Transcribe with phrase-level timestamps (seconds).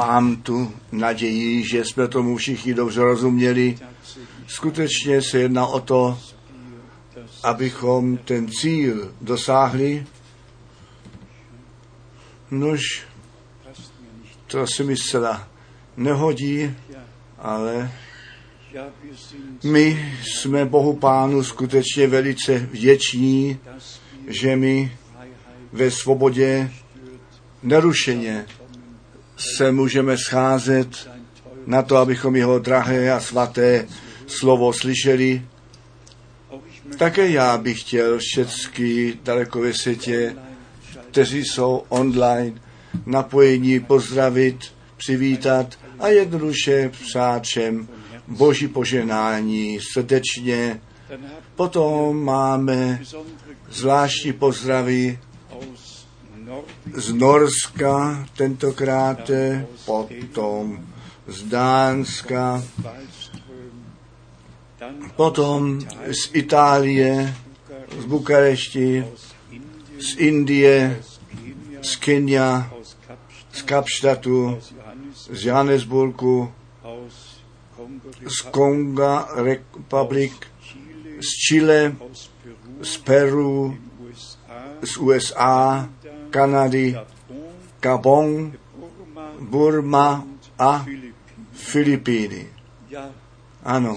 [0.00, 3.78] mám tu naději, že jsme tomu všichni dobře rozuměli.
[4.46, 6.18] Skutečně se jedná o to,
[7.42, 10.06] abychom ten cíl dosáhli.
[12.50, 12.80] Nož,
[14.46, 15.48] to se mi zcela
[15.96, 16.74] nehodí,
[17.38, 17.92] ale
[19.64, 23.58] my jsme Bohu Pánu skutečně velice vděční,
[24.26, 24.92] že my
[25.72, 26.70] ve svobodě
[27.62, 28.46] nerušeně
[29.40, 31.10] se můžeme scházet
[31.66, 33.86] na to, abychom jeho drahé a svaté
[34.26, 35.42] slovo slyšeli.
[36.98, 40.36] Také já bych chtěl všechny daleko ve světě,
[41.10, 42.60] kteří jsou online,
[43.06, 44.58] napojení pozdravit,
[44.96, 47.88] přivítat a jednoduše přát všem
[48.28, 50.80] boží poženání srdečně.
[51.56, 53.00] Potom máme
[53.70, 55.18] zvláštní pozdravy
[56.94, 59.30] z Norska tentokrát,
[59.86, 60.78] potom
[61.26, 62.62] z Dánska,
[65.16, 67.34] potom z Itálie,
[67.98, 69.04] z Bukarešti,
[70.00, 70.96] z Indie,
[71.82, 72.70] z Kenia,
[73.52, 74.58] z Kapštatu,
[75.30, 76.52] z Johannesburgu,
[78.26, 80.46] z Konga Republik,
[81.20, 81.94] z Chile,
[82.82, 83.76] z Peru,
[84.82, 85.88] z USA,
[86.30, 86.96] Kanady,
[87.80, 88.52] Gabon,
[89.40, 90.24] Burma
[90.58, 90.86] a
[91.52, 92.46] Filipíny.
[93.64, 93.96] Ano,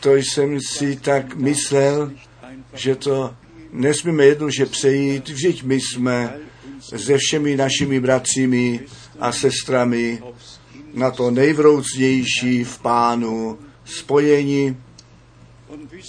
[0.00, 2.12] to jsem si tak myslel,
[2.74, 3.34] že to
[3.72, 6.38] nesmíme jednoduše přejít, vždyť my jsme
[6.80, 8.80] se všemi našimi bratřími
[9.20, 10.22] a sestrami
[10.94, 14.76] na to nejvroucnější v pánu spojení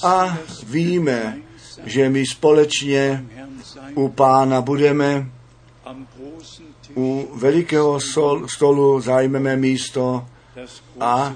[0.04, 1.38] a víme,
[1.86, 3.26] že my společně
[3.96, 5.32] u pána budeme,
[6.96, 8.00] u velikého
[8.48, 10.28] stolu zajmeme místo
[11.00, 11.36] a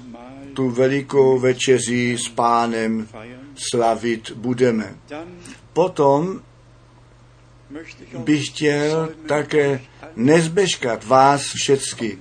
[0.54, 3.08] tu velikou večeři s pánem
[3.56, 4.96] slavit budeme.
[5.74, 6.42] Potom
[8.18, 9.82] bych chtěl také
[10.16, 12.18] nezbeškat vás všecky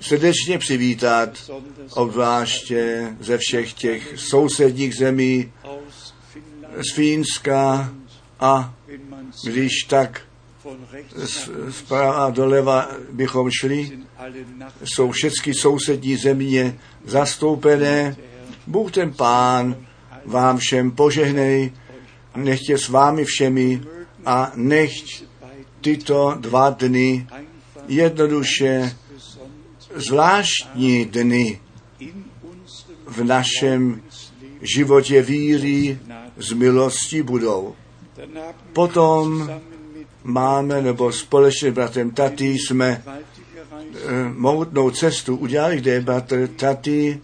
[0.00, 1.50] srdečně přivítat,
[1.90, 5.52] obzvláště ze všech těch sousedních zemí,
[6.90, 7.94] z Fínska
[8.40, 8.74] a
[9.44, 10.22] když tak
[11.70, 13.98] zprava doleva bychom šli,
[14.84, 18.16] jsou všechny sousední země zastoupené.
[18.66, 19.76] Bůh ten Pán
[20.24, 21.72] vám všem požehnej,
[22.36, 23.82] nechtě s vámi všemi
[24.26, 25.24] a nechť
[25.80, 27.26] tyto dva dny
[27.88, 28.96] jednoduše
[29.94, 31.60] zvláštní dny
[33.06, 34.02] v našem
[34.62, 35.98] životě víry
[36.36, 37.74] z milosti budou.
[38.72, 39.50] Potom
[40.24, 43.18] máme, nebo společně s bratrem Tati jsme eh,
[44.34, 47.20] mohutnou cestu udělali, kde je bratr Tati,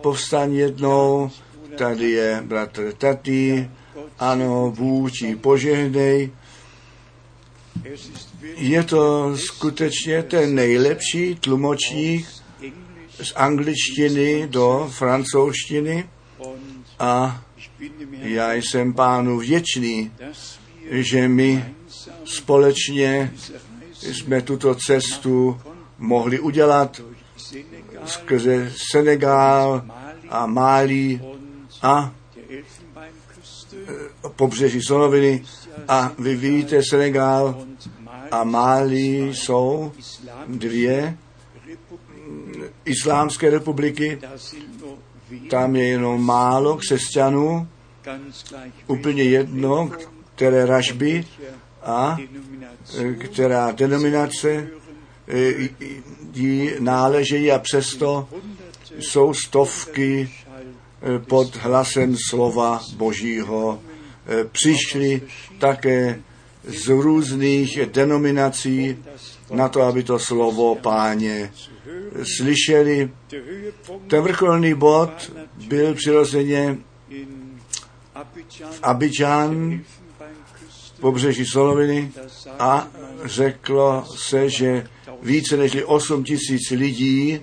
[0.00, 1.30] povstaň jednou,
[1.78, 3.70] tady je bratr Tati,
[4.18, 6.30] ano, vůči požehnej.
[8.56, 12.26] Je to skutečně ten nejlepší tlumočník
[13.22, 16.08] z angličtiny do francouzštiny
[16.98, 17.42] a
[18.10, 20.12] já jsem pánu vděčný,
[20.90, 21.74] že my
[22.24, 23.32] společně
[23.92, 25.60] jsme tuto cestu
[25.98, 27.00] mohli udělat
[28.04, 29.84] skrze Senegal
[30.28, 31.20] a Mali
[31.82, 32.14] a
[34.36, 35.44] pobřeží Slonoviny
[35.88, 37.66] a vy víte, Senegal
[38.30, 39.92] a Mali jsou
[40.48, 41.18] dvě
[42.84, 44.18] islámské republiky,
[45.50, 47.68] tam je jenom málo křesťanů,
[48.86, 49.90] úplně jedno,
[50.34, 51.24] které ražby
[51.82, 52.16] a
[52.98, 54.68] e, která denominace
[55.28, 55.68] e,
[56.34, 58.28] jí náležejí a přesto
[58.98, 60.30] jsou stovky
[61.02, 63.80] e, pod hlasem slova Božího.
[64.52, 65.22] Přišli
[65.58, 66.20] také
[66.64, 68.96] z různých denominací
[69.50, 71.52] na to, aby to slovo páně
[72.36, 73.10] slyšeli.
[74.06, 75.32] Ten vrcholný bod
[75.68, 76.78] byl přirozeně
[78.70, 79.80] v Abidžan,
[81.00, 82.12] pobřeží Soloviny
[82.58, 82.88] a
[83.24, 84.86] řeklo se, že
[85.22, 87.40] více než 8 tisíc lidí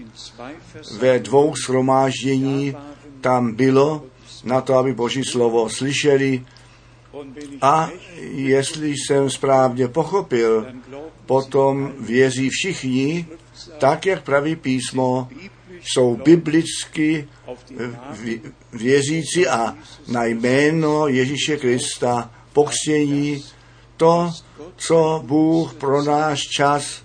[0.98, 2.75] ve dvou shromáždění
[3.21, 4.06] tam bylo
[4.44, 6.45] na to, aby Boží slovo slyšeli.
[7.62, 7.89] A
[8.31, 10.65] jestli jsem správně pochopil,
[11.25, 13.27] potom věří všichni,
[13.77, 15.27] tak jak praví písmo,
[15.81, 17.27] jsou biblicky
[18.73, 19.75] věřící a
[20.07, 23.43] na jméno Ježíše Krista pokřtění
[23.97, 24.31] to,
[24.75, 27.03] co Bůh pro náš čas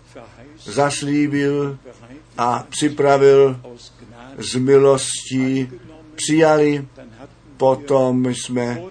[0.64, 1.79] zaslíbil
[2.38, 3.61] a připravil
[4.38, 5.69] z milostí,
[6.14, 6.87] přijali.
[7.56, 8.82] Potom jsme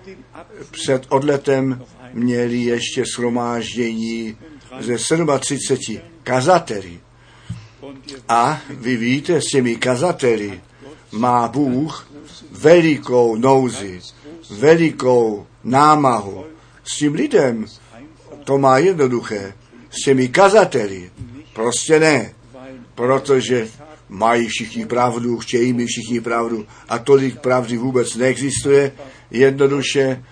[0.71, 1.83] před odletem
[2.13, 4.37] měli ještě shromáždění
[4.79, 4.97] ze
[5.39, 6.99] 37 kazateli.
[8.29, 10.61] A vy víte, s těmi kazateli
[11.11, 12.07] má Bůh
[12.51, 13.99] velikou nouzi,
[14.49, 16.45] velikou námahu.
[16.83, 17.65] S tím lidem
[18.43, 19.53] to má jednoduché.
[19.89, 21.11] S těmi kazateli
[21.53, 22.33] prostě ne,
[22.95, 23.67] protože
[24.09, 28.91] mají všichni pravdu, chtějí mi všichni pravdu a tolik pravdy vůbec neexistuje.
[29.31, 30.23] Jednoduše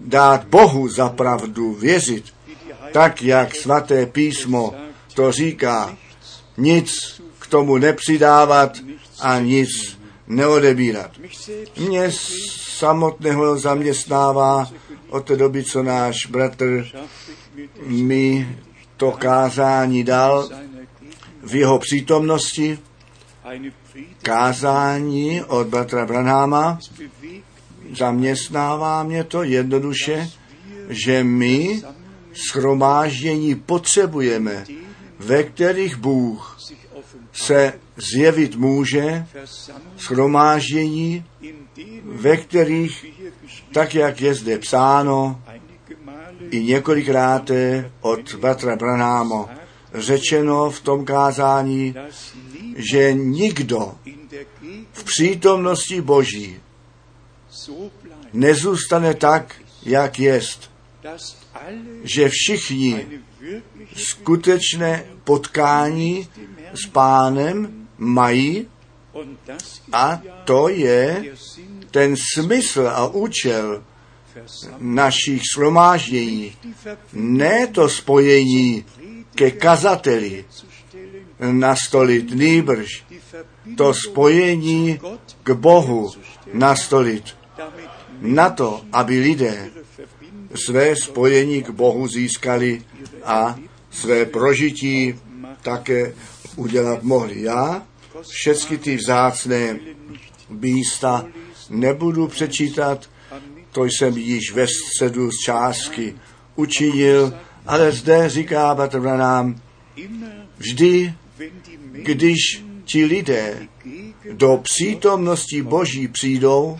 [0.00, 2.24] dát Bohu za pravdu, věřit,
[2.92, 4.74] tak jak svaté písmo
[5.14, 5.96] to říká,
[6.58, 8.78] nic k tomu nepřidávat
[9.20, 11.10] a nic neodebírat.
[11.78, 12.10] Mě
[12.78, 14.70] samotného zaměstnává
[15.08, 16.86] od té doby, co náš bratr
[17.86, 18.56] mi
[18.96, 20.48] to kázání dal
[21.42, 22.78] v jeho přítomnosti,
[24.22, 26.78] kázání od bratra Branháma,
[27.98, 30.30] zaměstnává mě to jednoduše,
[30.88, 31.82] že my
[32.32, 34.64] schromáždění potřebujeme,
[35.18, 36.58] ve kterých Bůh
[37.32, 39.26] se zjevit může,
[39.96, 41.24] schromáždění,
[42.04, 43.06] ve kterých,
[43.72, 45.42] tak jak je zde psáno,
[46.50, 47.50] i několikrát
[48.00, 49.48] od Batra Branámo
[49.94, 51.94] řečeno v tom kázání,
[52.76, 53.94] že nikdo
[54.92, 56.60] v přítomnosti Boží
[58.32, 60.70] nezůstane tak, jak jest,
[62.02, 63.06] že všichni
[63.96, 66.28] skutečné potkání
[66.74, 68.66] s pánem mají
[69.92, 71.24] a to je
[71.90, 73.82] ten smysl a účel
[74.78, 76.56] našich shromáždění.
[77.12, 78.84] Ne to spojení
[79.34, 80.44] ke kazateli
[81.40, 83.04] nastolit, nýbrž
[83.76, 85.00] to spojení
[85.42, 86.10] k Bohu
[86.52, 87.36] nastolit.
[88.20, 89.70] Na to, aby lidé
[90.54, 92.82] své spojení k Bohu získali
[93.24, 93.56] a
[94.00, 95.14] své prožití
[95.62, 96.14] také
[96.56, 97.42] udělat mohli.
[97.42, 97.86] Já
[98.28, 99.78] všechny ty vzácné
[100.48, 101.24] místa
[101.70, 103.10] nebudu přečítat,
[103.72, 106.14] to jsem již ve středu z částky
[106.56, 107.34] učinil,
[107.66, 109.60] ale zde říká Batr nám,
[110.58, 111.14] vždy,
[111.92, 113.68] když ti lidé
[114.32, 116.78] do přítomnosti Boží přijdou,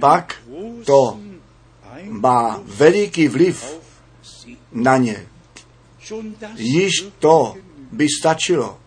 [0.00, 0.36] pak
[0.84, 1.20] to
[2.08, 3.80] má veliký vliv
[4.72, 5.26] na ně.
[6.56, 7.54] Již to
[7.92, 8.78] by stačilo.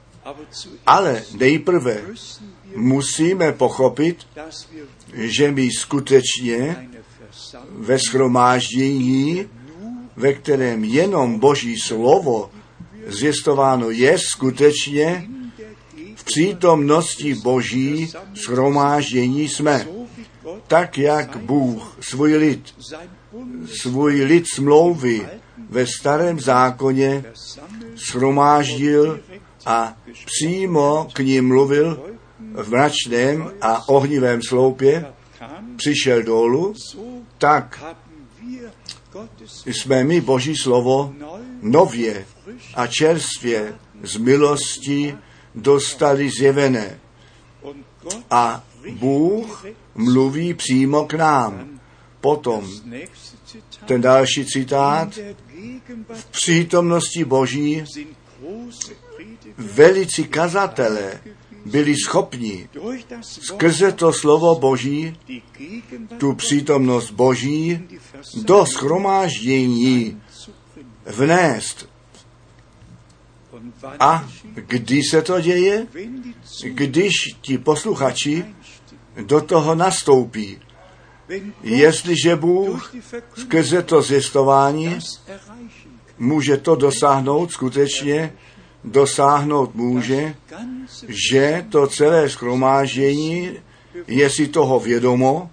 [0.85, 2.01] Ale nejprve
[2.75, 4.17] musíme pochopit,
[5.13, 6.89] že my skutečně
[7.71, 9.45] ve schromáždění,
[10.15, 12.49] ve kterém jenom Boží slovo
[13.07, 15.27] zjistováno je, skutečně
[16.15, 19.87] v přítomnosti Boží schromáždění jsme.
[20.67, 22.73] Tak, jak Bůh svůj lid,
[23.81, 25.27] svůj lid smlouvy
[25.69, 27.23] ve starém zákoně
[27.95, 29.19] shromáždil
[29.65, 32.03] a přímo k ním mluvil
[32.53, 35.05] v mračném a ohnivém sloupě,
[35.77, 36.73] přišel dolů,
[37.37, 37.83] tak
[39.65, 41.13] jsme my Boží slovo
[41.61, 42.25] nově
[42.75, 45.17] a čerstvě z milosti
[45.55, 46.99] dostali zjevené.
[48.31, 51.79] A Bůh mluví přímo k nám.
[52.21, 52.67] Potom
[53.85, 55.19] ten další citát.
[56.13, 57.83] V přítomnosti Boží
[59.57, 61.21] velici kazatelé
[61.65, 62.69] byli schopni
[63.21, 65.17] skrze to slovo Boží,
[66.17, 67.79] tu přítomnost Boží,
[68.43, 70.21] do schromáždění
[71.05, 71.89] vnést.
[73.99, 75.87] A kdy se to děje?
[76.63, 78.45] Když ti posluchači
[79.21, 80.59] do toho nastoupí.
[81.63, 82.95] Jestliže Bůh
[83.37, 84.99] skrze to zjistování
[86.17, 88.33] může to dosáhnout skutečně,
[88.83, 90.35] dosáhnout může,
[91.07, 93.51] že to celé skromáždění
[94.07, 95.49] je si toho vědomo,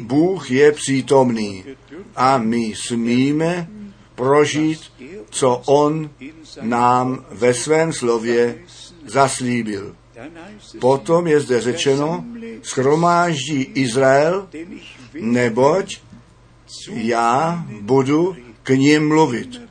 [0.00, 1.64] Bůh je přítomný
[2.16, 3.68] a my smíme
[4.14, 4.80] prožít,
[5.30, 6.10] co On
[6.60, 8.58] nám ve svém slově
[9.06, 9.96] zaslíbil.
[10.80, 12.24] Potom je zde řečeno,
[12.62, 14.48] schromáždí Izrael,
[15.20, 16.00] neboť
[16.90, 19.62] já budu k ním mluvit.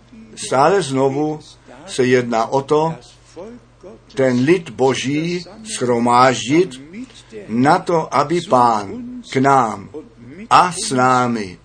[0.47, 1.39] Stále znovu
[1.85, 2.95] se jedná o to,
[4.13, 5.43] ten lid boží
[5.75, 6.69] schromáždit
[7.47, 9.89] na to, aby pán k nám
[10.49, 11.59] a s námi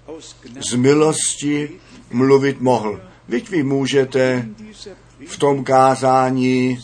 [0.71, 3.01] z milosti mluvit mohl.
[3.29, 4.49] Vy vy můžete
[5.27, 6.79] v tom kázání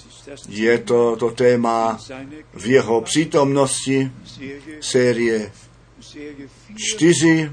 [0.49, 1.99] je to, to téma
[2.54, 4.11] v jeho přítomnosti,
[4.80, 5.52] série
[6.76, 7.52] 4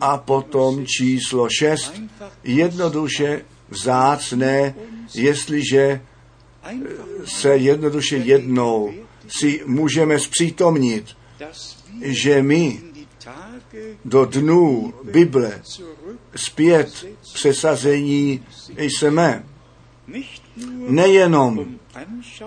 [0.00, 1.92] a potom číslo 6.
[2.44, 4.74] Jednoduše vzácné,
[5.14, 6.00] jestliže
[7.24, 8.94] se jednoduše jednou
[9.28, 11.06] si můžeme zpřítomnit,
[12.02, 12.80] že my
[14.04, 15.62] do dnů Bible
[16.36, 18.44] zpět přesazení
[18.76, 19.44] jsme
[20.88, 21.66] nejenom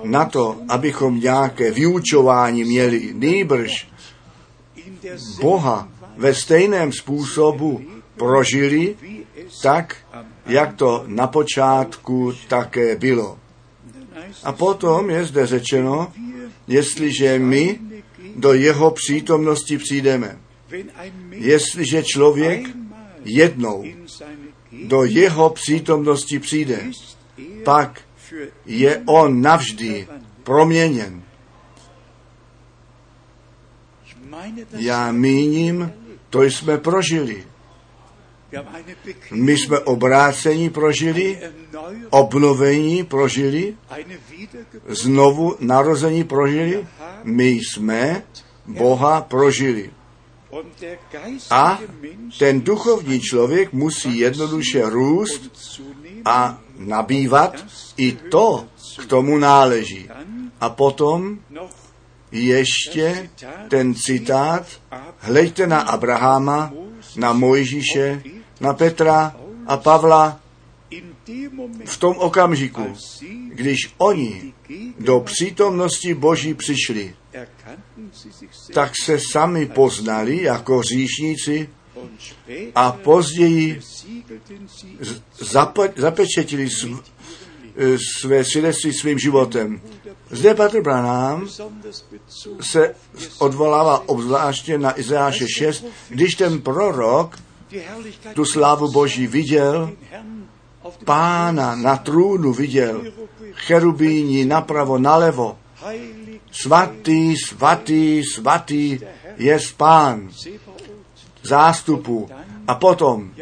[0.03, 3.87] na to, abychom nějaké vyučování měli, nýbrž
[5.41, 7.81] Boha ve stejném způsobu
[8.17, 8.95] prožili,
[9.61, 9.95] tak,
[10.45, 13.39] jak to na počátku také bylo.
[14.43, 16.13] A potom je zde řečeno,
[16.67, 17.79] jestliže my
[18.35, 20.37] do jeho přítomnosti přijdeme.
[21.31, 22.69] Jestliže člověk
[23.25, 23.83] jednou
[24.83, 26.83] do jeho přítomnosti přijde,
[27.65, 28.01] pak
[28.65, 30.07] je on navždy
[30.43, 31.21] proměněn.
[34.77, 35.91] Já míním,
[36.29, 37.43] to jsme prožili.
[39.31, 41.39] My jsme obrácení prožili,
[42.09, 43.75] obnovení prožili,
[44.87, 46.87] znovu narození prožili,
[47.23, 48.23] my jsme
[48.65, 49.91] Boha prožili.
[51.49, 51.79] A
[52.39, 55.51] ten duchovní člověk musí jednoduše růst
[56.25, 57.65] a nabývat,
[57.97, 58.65] i to
[58.97, 60.09] k tomu náleží.
[60.61, 61.39] A potom
[62.31, 63.29] ještě
[63.69, 64.67] ten citát,
[65.19, 66.73] hleďte na Abrahama,
[67.15, 68.23] na Mojžíše,
[68.59, 69.35] na Petra
[69.67, 70.39] a Pavla
[71.85, 72.95] v tom okamžiku,
[73.49, 74.53] když oni
[74.99, 77.15] do přítomnosti Boží přišli,
[78.73, 81.69] tak se sami poznali jako říšníci
[82.75, 83.81] a později
[85.95, 86.69] zapečetili
[88.19, 89.81] své svědectví svým životem.
[90.31, 91.47] Zde Petr Branham
[92.61, 92.95] se
[93.39, 97.39] odvolává obzvláště na Izáše 6, když ten prorok
[98.33, 99.91] tu slávu Boží viděl,
[101.05, 103.03] pána na trůnu viděl,
[103.53, 105.57] cherubíni napravo, nalevo,
[106.51, 108.99] svatý, svatý, svatý
[109.37, 110.29] je pán
[111.43, 112.29] zástupu.
[112.67, 113.33] A potom,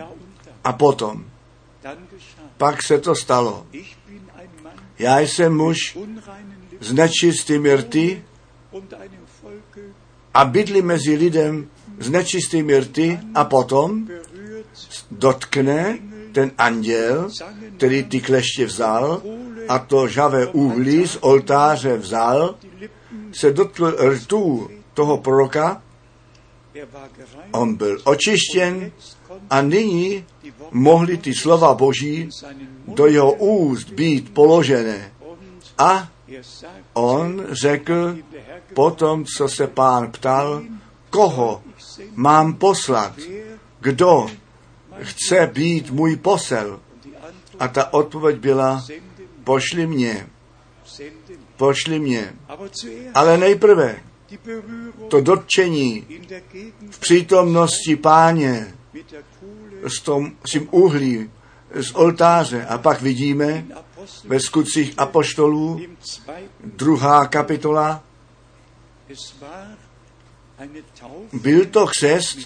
[0.63, 1.25] a potom,
[2.57, 3.67] pak se to stalo.
[4.99, 5.97] Já jsem muž
[6.79, 8.23] z nečistými rty
[10.33, 14.07] a bydli mezi lidem s nečistými rty a potom
[15.11, 15.99] dotkne
[16.31, 17.29] ten anděl,
[17.77, 19.21] který ty kleště vzal
[19.67, 22.55] a to žavé uhlí z oltáře vzal,
[23.31, 25.81] se dotkl rtů toho proroka,
[27.51, 28.91] on byl očištěn
[29.49, 30.25] a nyní
[30.71, 32.29] mohly ty slova Boží
[32.87, 35.11] do jeho úst být položené.
[35.77, 36.09] A
[36.93, 38.17] on řekl
[38.73, 40.61] potom, co se pán ptal,
[41.09, 41.61] koho
[42.15, 43.13] mám poslat,
[43.79, 44.27] kdo
[45.01, 46.79] chce být můj posel.
[47.59, 48.83] A ta odpověď byla,
[49.43, 50.27] pošli mě,
[51.57, 52.33] pošli mě.
[53.13, 53.99] Ale nejprve
[55.07, 56.07] to dotčení
[56.89, 58.73] v přítomnosti páně
[59.87, 61.31] s, tom, s tím uhlí
[61.75, 63.65] z oltáře a pak vidíme
[64.23, 65.81] ve skutcích apoštolů
[66.63, 68.03] druhá kapitola
[71.33, 72.39] byl to křest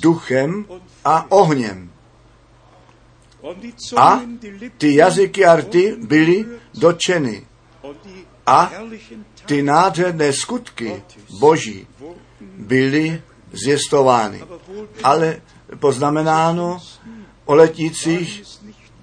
[0.00, 0.66] duchem
[1.04, 1.92] a ohněm.
[3.96, 4.20] A
[4.78, 7.46] ty jazyky a rty byly dotčeny.
[8.46, 8.72] A
[9.46, 11.02] ty nádherné skutky
[11.40, 11.86] Boží
[12.40, 14.44] byly zjistovány.
[15.02, 15.40] Ale
[15.76, 16.78] poznamenáno
[17.44, 18.42] o letnicích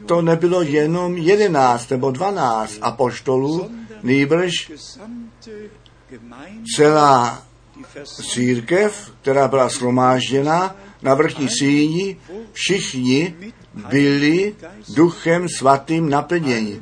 [0.06, 3.72] to nebylo jenom jedenáct nebo dvanáct apoštolů,
[4.04, 4.72] nýbrž
[6.76, 7.44] celá
[8.04, 12.18] církev, která byla shromážděna na vrchní síni,
[12.54, 13.36] všichni
[13.90, 14.56] byli
[14.96, 16.82] duchem svatým naplněni.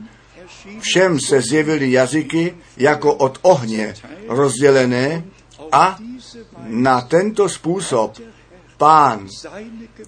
[0.79, 3.95] Všem se zjevily jazyky jako od ohně
[4.27, 5.23] rozdělené
[5.71, 5.97] a
[6.67, 8.17] na tento způsob
[8.83, 9.27] pán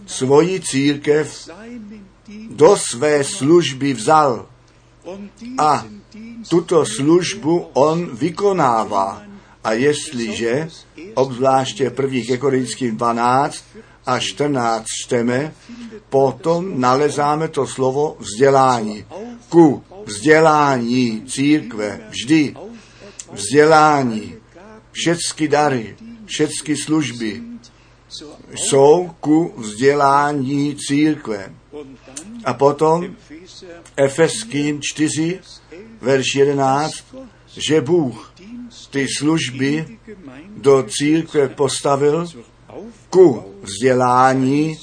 [0.05, 1.49] svoji církev
[2.49, 4.45] do své služby vzal
[5.57, 5.85] a
[6.49, 9.23] tuto službu on vykonává.
[9.63, 10.67] A jestliže,
[11.13, 13.63] obzvláště prvních ke Korinským 12
[14.05, 15.53] a 14 čteme,
[16.09, 19.05] potom nalezáme to slovo vzdělání.
[19.49, 22.55] Ku vzdělání církve vždy
[23.31, 24.35] vzdělání,
[24.91, 27.54] všechny dary, všechny služby
[28.55, 31.53] jsou ku vzdělání církve.
[32.45, 33.15] A potom
[33.95, 35.39] Efeským 4,
[36.01, 36.93] verš 11,
[37.47, 38.33] že Bůh
[38.89, 39.97] ty služby
[40.57, 42.27] do církve postavil
[43.09, 44.75] ku vzdělání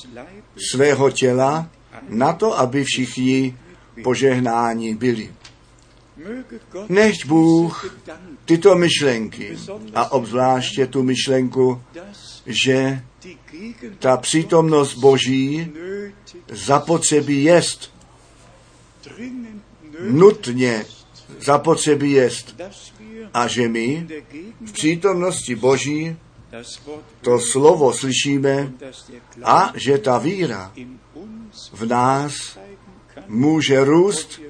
[0.70, 1.70] svého těla
[2.08, 3.56] na to, aby všichni
[4.02, 5.32] požehnáni byli.
[6.88, 7.96] Nechť Bůh
[8.44, 9.56] tyto myšlenky
[9.94, 11.82] a obzvláště tu myšlenku,
[12.46, 13.02] že
[13.98, 15.72] ta přítomnost Boží
[16.48, 17.94] zapotřebí jest,
[20.00, 20.84] nutně
[21.40, 22.60] zapotřebí jest.
[23.34, 24.06] A že my
[24.60, 26.16] v přítomnosti Boží
[27.20, 28.72] to slovo slyšíme
[29.44, 30.72] a že ta víra
[31.72, 32.58] v nás
[33.28, 34.40] může růst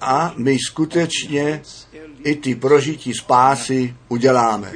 [0.00, 1.62] a my skutečně
[2.24, 4.72] i ty prožití spásy uděláme.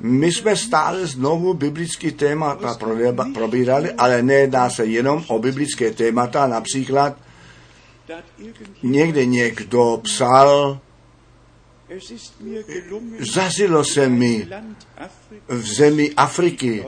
[0.00, 2.78] My jsme stále znovu biblické témata
[3.34, 7.16] probírali, ale nejedná se jenom o biblické témata, například
[8.82, 10.80] někde někdo psal,
[13.18, 14.48] Zazilo se mi
[15.48, 16.84] v zemi Afriky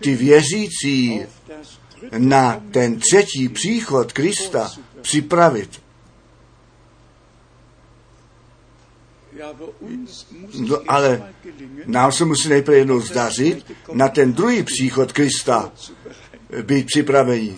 [0.00, 1.22] ty věřící
[2.18, 4.70] na ten třetí příchod Krista
[5.02, 5.82] připravit.
[10.58, 11.32] No, ale
[11.86, 15.72] nám se musí nejprve jednou zdařit na ten druhý příchod Krista
[16.62, 17.56] být připraveni.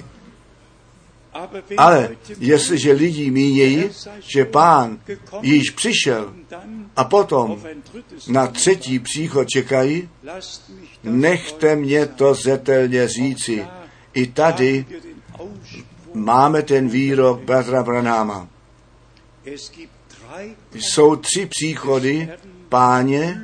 [1.77, 5.01] Ale jestliže lidi mínějí, že pán
[5.43, 6.35] již přišel
[6.97, 7.63] a potom
[8.29, 10.09] na třetí příchod čekají,
[11.03, 13.67] nechte mě to zetelně říci.
[14.15, 14.87] I tady
[16.15, 18.49] máme ten výrok bratra Branáma.
[20.75, 22.31] Jsou tři příchody
[22.69, 23.43] páně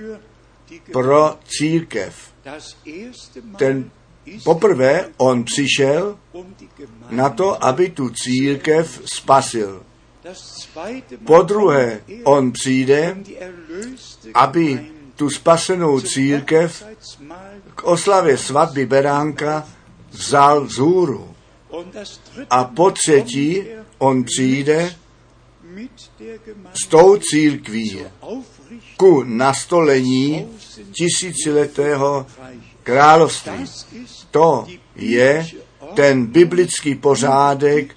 [0.92, 2.32] pro církev.
[3.58, 3.90] Ten
[4.44, 6.18] poprvé on přišel
[7.10, 9.82] na to, aby tu církev spasil.
[11.26, 13.16] Po druhé, on přijde,
[14.34, 16.84] aby tu spasenou církev
[17.74, 19.68] k oslavě svatby Beránka
[20.10, 21.34] vzal vzhůru.
[22.50, 23.62] A po třetí,
[23.98, 24.96] on přijde
[26.84, 28.00] s tou církví
[28.96, 30.46] ku nastolení
[30.92, 32.26] tisíciletého
[32.82, 33.64] království.
[34.30, 35.46] To je
[35.94, 37.96] ten biblický pořádek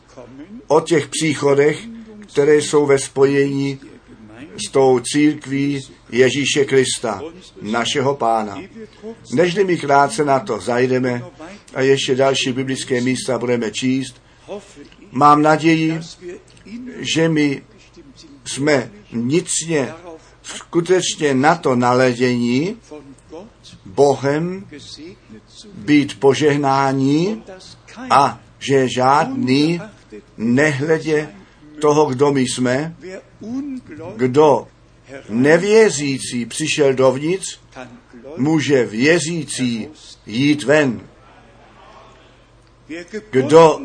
[0.67, 1.79] o těch příchodech,
[2.31, 3.79] které jsou ve spojení
[4.67, 7.21] s tou církví Ježíše Krista,
[7.61, 8.61] našeho pána.
[9.33, 11.23] Nežli mi krátce na to zajdeme
[11.73, 14.21] a ještě další biblické místa budeme číst,
[15.11, 15.99] mám naději,
[17.15, 17.61] že my
[18.47, 19.93] jsme nicně
[20.43, 22.77] skutečně na to naledění
[23.86, 24.67] Bohem
[25.73, 27.43] být požehnání
[28.10, 29.81] a že žádný
[30.38, 31.29] nehledě
[31.81, 32.95] toho, kdo my jsme,
[34.15, 34.67] kdo
[35.29, 37.60] nevěřící přišel dovnitř,
[38.38, 39.88] může věřící
[40.25, 41.01] jít ven.
[43.31, 43.79] Kdo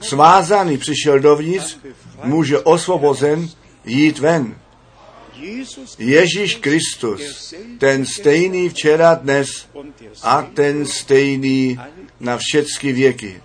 [0.00, 1.78] svázaný přišel dovnitř,
[2.24, 3.48] může osvobozen
[3.84, 4.56] jít ven.
[5.98, 9.48] Ježíš Kristus, ten stejný včera, dnes
[10.22, 11.80] a ten stejný
[12.20, 13.42] na všechny věky.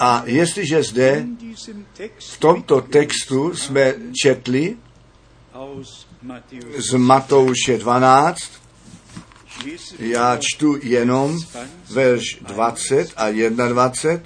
[0.00, 1.26] A jestliže zde
[2.18, 4.76] v tomto textu jsme četli
[6.76, 8.52] z Matouše 12,
[9.98, 11.38] já čtu jenom
[11.90, 14.24] verš 20 a 21,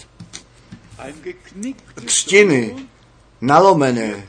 [2.05, 2.77] třtiny
[3.41, 4.29] nalomené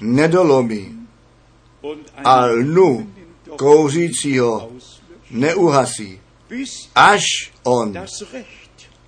[0.00, 1.08] nedolomí
[2.24, 3.12] a lnu
[3.56, 4.72] kouřícího
[5.30, 6.20] neuhasí,
[6.94, 7.22] až
[7.62, 7.94] on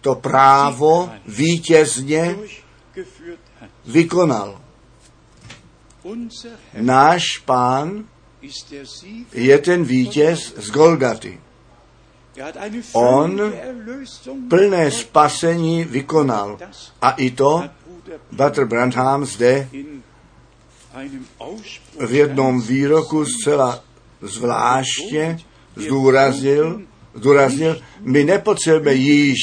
[0.00, 2.36] to právo vítězně
[3.86, 4.60] vykonal.
[6.74, 8.04] Náš pán
[9.32, 11.40] je ten vítěz z Golgaty.
[12.92, 13.52] On
[14.48, 16.58] plné spasení vykonal.
[17.02, 17.64] A i to
[18.32, 19.68] Butler Brandham zde
[22.06, 23.84] v jednom výroku zcela
[24.22, 25.38] zvláštně
[25.76, 26.82] zdůraznil,
[27.14, 29.36] zdůraznil, my nepotřebujeme již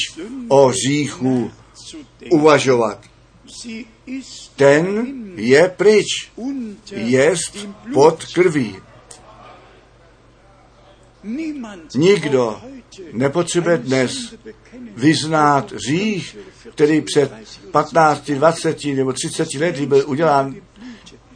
[0.48, 1.50] o říchu
[2.30, 3.00] uvažovat.
[4.56, 6.30] Ten je pryč,
[6.92, 8.76] jest pod krví.
[11.94, 12.60] Nikdo
[13.12, 14.34] nepotřebuje dnes
[14.96, 16.36] vyznát řích,
[16.70, 17.32] který před
[17.70, 20.54] 15, 20 nebo 30 lety byl udělán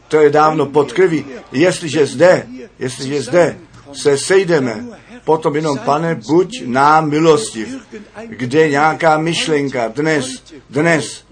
[0.07, 1.25] to je dávno pod krví.
[1.51, 2.47] Jestliže zde,
[2.79, 3.57] jestliže zde
[3.93, 4.85] se sejdeme
[5.23, 7.87] potom jenom, pane, buď nám milostiv.
[8.27, 10.25] Kde nějaká myšlenka dnes,
[10.69, 11.23] dnes,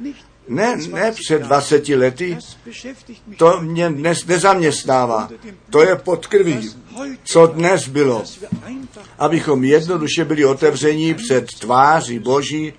[0.50, 2.38] ne, ne před 20 lety,
[3.38, 5.30] to mě dnes nezaměstnává.
[5.70, 6.70] To je pod krví.
[7.24, 8.24] Co dnes bylo?
[9.20, 12.74] Abychom jednoduše byli otevření před tváří Boží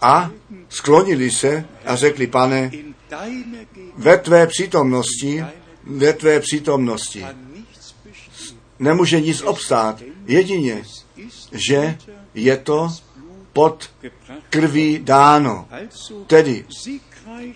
[0.00, 0.30] a
[0.68, 2.70] sklonili se a řekli, pane,
[3.96, 5.44] ve tvé přítomnosti,
[5.84, 7.26] ve tvé přítomnosti
[8.78, 10.02] nemůže nic obstát.
[10.26, 10.82] Jedině,
[11.52, 11.98] že
[12.34, 12.88] je to
[13.52, 13.90] pod
[14.50, 15.68] krví dáno.
[16.26, 16.64] Tedy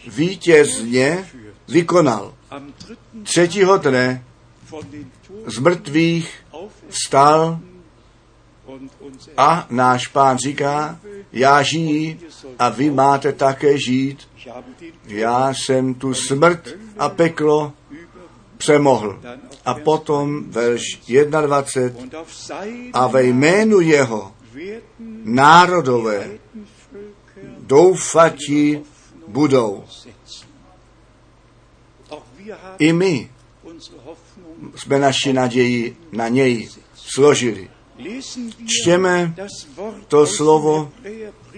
[0.07, 1.31] vítězně
[1.69, 2.35] vykonal.
[3.23, 4.25] Třetího dne
[5.47, 6.45] z mrtvých
[6.89, 7.61] vstal
[9.37, 10.99] a náš pán říká,
[11.33, 12.21] já žijí
[12.59, 14.29] a vy máte také žít.
[15.07, 17.73] Já jsem tu smrt a peklo
[18.57, 19.21] přemohl.
[19.65, 20.83] A potom verš
[21.47, 22.19] 21.
[22.93, 24.34] A ve jménu jeho
[25.25, 26.31] národové
[27.59, 28.83] doufati
[29.29, 29.85] budou.
[32.79, 33.31] I my
[34.77, 37.71] jsme naši naději na něj složili.
[38.67, 39.35] Čtěme
[40.09, 40.93] to slovo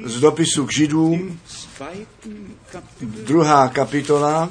[0.05, 1.41] z dopisu k Židům,
[3.01, 4.51] druhá kapitola,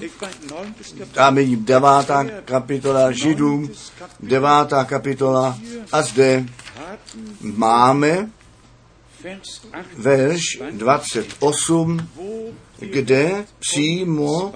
[1.18, 3.70] a nyní devátá kapitola Židům,
[4.20, 5.58] devátá kapitola
[5.92, 6.46] a zde
[7.42, 8.30] máme
[9.98, 12.10] verš 28,
[12.80, 14.54] kde přímo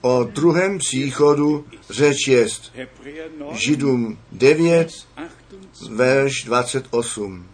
[0.00, 2.72] o druhém příchodu řeč jest.
[3.52, 4.90] Židům 9,
[5.90, 7.46] verš 28.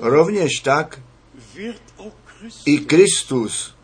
[0.00, 1.00] Rovněž tak
[2.66, 3.74] i Kristus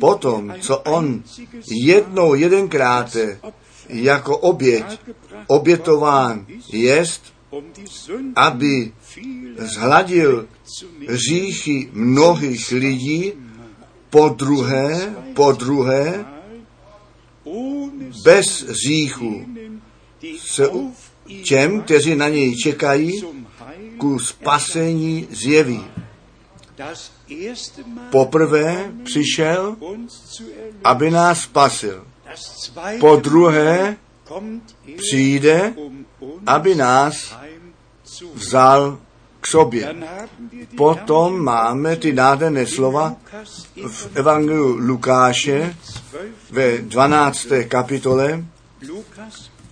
[0.00, 1.22] potom, co on
[1.70, 3.16] jednou jedenkrát
[3.88, 5.00] jako oběť
[5.46, 7.32] obětován jest,
[8.36, 8.92] aby
[9.58, 10.48] zhladil
[11.08, 13.32] říchy mnohých lidí,
[14.10, 16.26] po druhé, po druhé,
[18.24, 19.46] bez říchu
[20.38, 20.68] se
[21.44, 23.22] těm, kteří na něj čekají,
[23.98, 25.84] ku spasení zjeví.
[28.10, 29.76] Poprvé přišel,
[30.84, 32.06] aby nás spasil.
[33.00, 33.96] Po druhé
[34.96, 35.74] přijde,
[36.46, 37.36] aby nás
[38.34, 38.98] vzal
[39.40, 39.94] k sobě.
[40.76, 43.16] Potom máme ty nádherné slova
[43.88, 45.76] v Evangeliu Lukáše
[46.50, 47.46] ve 12.
[47.68, 48.44] kapitole.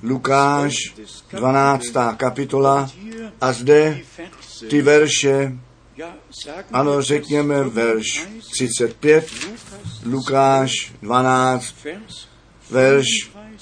[0.03, 0.75] Lukáš,
[1.33, 1.85] 12.
[2.17, 2.91] kapitola
[3.41, 4.01] a zde
[4.71, 5.53] ty verše,
[6.73, 9.31] ano, řekněme verš 35,
[10.05, 11.75] Lukáš 12,
[12.71, 13.07] verš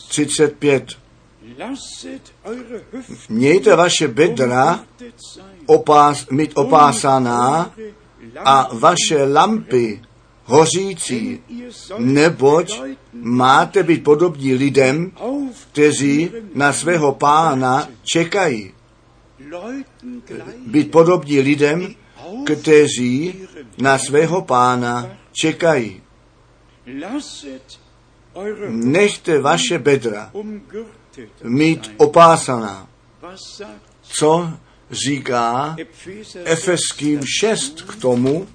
[0.09, 1.06] 35.
[3.29, 4.85] Mějte vaše bedra
[5.67, 7.75] opás, mít opásaná
[8.45, 10.03] a vaše lampy
[10.45, 11.41] hořící,
[11.99, 15.13] neboť máte být podobní lidem,
[15.73, 18.73] kteří na svého pána čekají.
[20.67, 21.95] Být podobní lidem,
[22.45, 23.35] kteří
[23.79, 26.03] na svého pána čekají.
[28.69, 30.33] Nechte vaše bedra
[31.43, 32.89] mít opásaná.
[34.03, 34.53] Co
[34.91, 35.77] říká
[36.45, 38.49] Efeským 6 k tomu,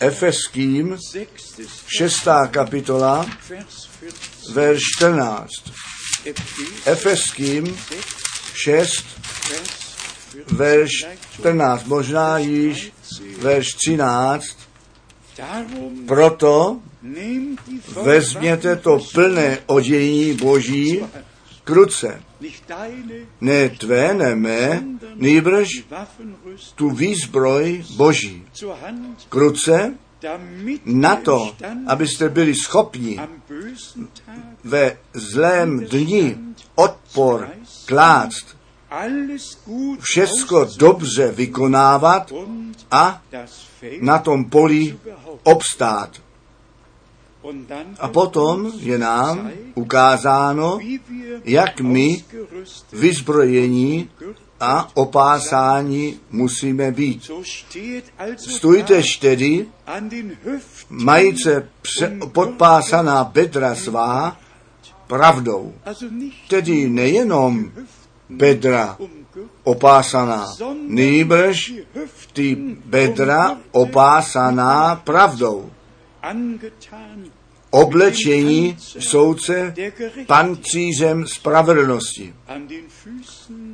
[0.00, 0.98] Efeským
[1.86, 2.28] 6.
[2.50, 3.26] kapitola,
[4.52, 5.50] verš 14.
[6.84, 7.78] Efeským
[8.54, 9.04] 6,
[10.52, 12.92] verš 14, možná již
[13.38, 14.46] verš 13.
[16.06, 16.80] Proto
[18.02, 21.02] vezměte to plné odění Boží
[21.70, 22.22] k ruce.
[23.40, 24.82] Ne tvé, ne mé,
[25.14, 25.68] nýbrž
[26.74, 28.42] tu výzbroj Boží.
[29.28, 29.94] K ruce,
[30.84, 31.54] na to,
[31.86, 33.20] abyste byli schopni
[34.64, 36.36] ve zlém dni
[36.74, 37.48] odpor
[37.86, 38.56] klást,
[40.00, 42.32] všecko dobře vykonávat
[42.90, 43.22] a
[44.00, 44.98] na tom poli
[45.42, 46.29] obstát.
[48.00, 50.78] A potom je nám ukázáno,
[51.44, 52.24] jak my
[52.92, 54.10] vyzbrojení
[54.60, 57.30] a opásání musíme být.
[58.36, 59.66] Stůjtež tedy,
[60.90, 61.68] majíce
[62.32, 64.36] podpásaná bedra svá
[65.06, 65.74] pravdou.
[66.48, 67.72] Tedy nejenom
[68.28, 68.96] bedra
[69.64, 70.46] opásaná,
[70.88, 71.72] nýbrž
[72.32, 75.70] ty bedra opásaná pravdou
[77.70, 79.74] oblečení soudce
[80.26, 82.34] pancířem spravedlnosti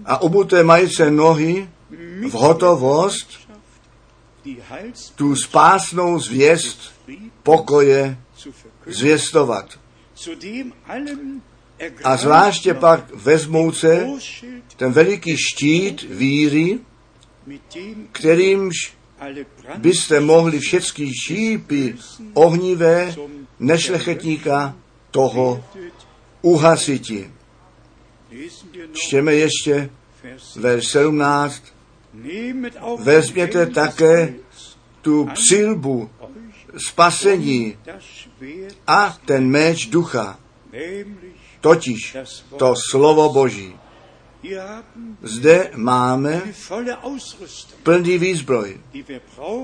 [0.04, 1.68] a obuté majíce nohy
[2.28, 3.46] v hotovost
[5.14, 6.92] tu spásnou zvěst
[7.42, 8.18] pokoje
[8.86, 9.78] zvěstovat.
[12.04, 14.08] A zvláště pak vezmouce
[14.76, 16.78] ten veliký štít víry,
[18.12, 18.95] kterýmž
[19.76, 21.94] byste mohli všechny šípy
[22.34, 23.14] ohnivé
[23.58, 24.76] nešlechetníka
[25.10, 25.64] toho
[26.42, 27.30] uhasiti.
[28.92, 29.90] Čtěme ještě
[30.56, 31.62] verš 17.
[32.98, 34.34] Vezměte také
[35.02, 36.10] tu přilbu
[36.88, 37.76] spasení
[38.86, 40.38] a ten meč ducha,
[41.60, 42.16] totiž
[42.56, 43.74] to slovo Boží.
[45.22, 46.42] Zde máme
[47.82, 48.80] plný výzbroj,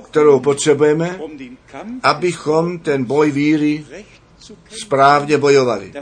[0.04, 1.20] kterou potřebujeme,
[2.02, 3.86] abychom ten boj víry
[4.82, 5.92] správně bojovali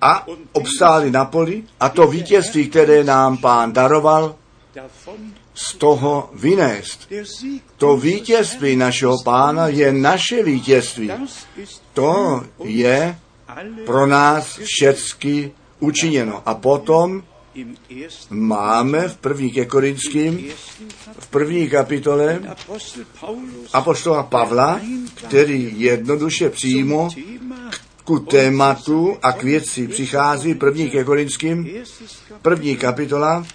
[0.00, 4.36] a obstáli na poli a to vítězství, které nám pán daroval,
[5.54, 7.12] z toho vynést.
[7.76, 11.10] To vítězství našeho pána je naše vítězství.
[11.92, 13.18] To je
[13.86, 16.42] pro nás všecky učiněno.
[16.46, 17.22] A potom
[18.30, 20.44] máme v první ke Korinským,
[21.18, 22.40] v první kapitole
[23.72, 24.80] apoštola Pavla,
[25.14, 27.08] který jednoduše přímo
[28.04, 31.68] ku tématu a k věci přichází první ke Korinským,
[32.42, 33.46] první kapitola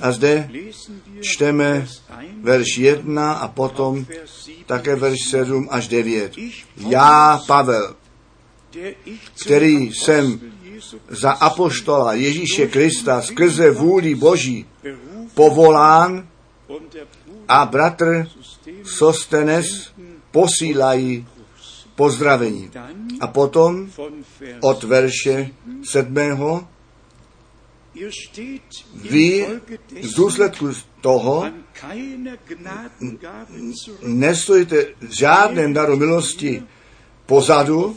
[0.00, 0.50] a zde
[1.20, 1.86] čteme
[2.42, 4.06] verš 1 a potom
[4.66, 6.32] také verš 7 až 9.
[6.76, 7.94] Já, Pavel,
[9.44, 10.40] který jsem
[11.08, 14.66] za apoštola Ježíše Krista skrze vůli Boží
[15.34, 16.28] povolán
[17.48, 18.28] a bratr
[18.84, 19.92] Sostenes
[20.30, 21.26] posílají
[21.94, 22.70] pozdravení.
[23.20, 23.90] A potom
[24.60, 25.50] od verše
[25.84, 26.68] sedmého
[29.10, 29.46] vy
[30.02, 31.44] z důsledku toho
[34.02, 34.86] nestojíte
[35.18, 36.62] žádném daru milosti
[37.28, 37.96] pozadu,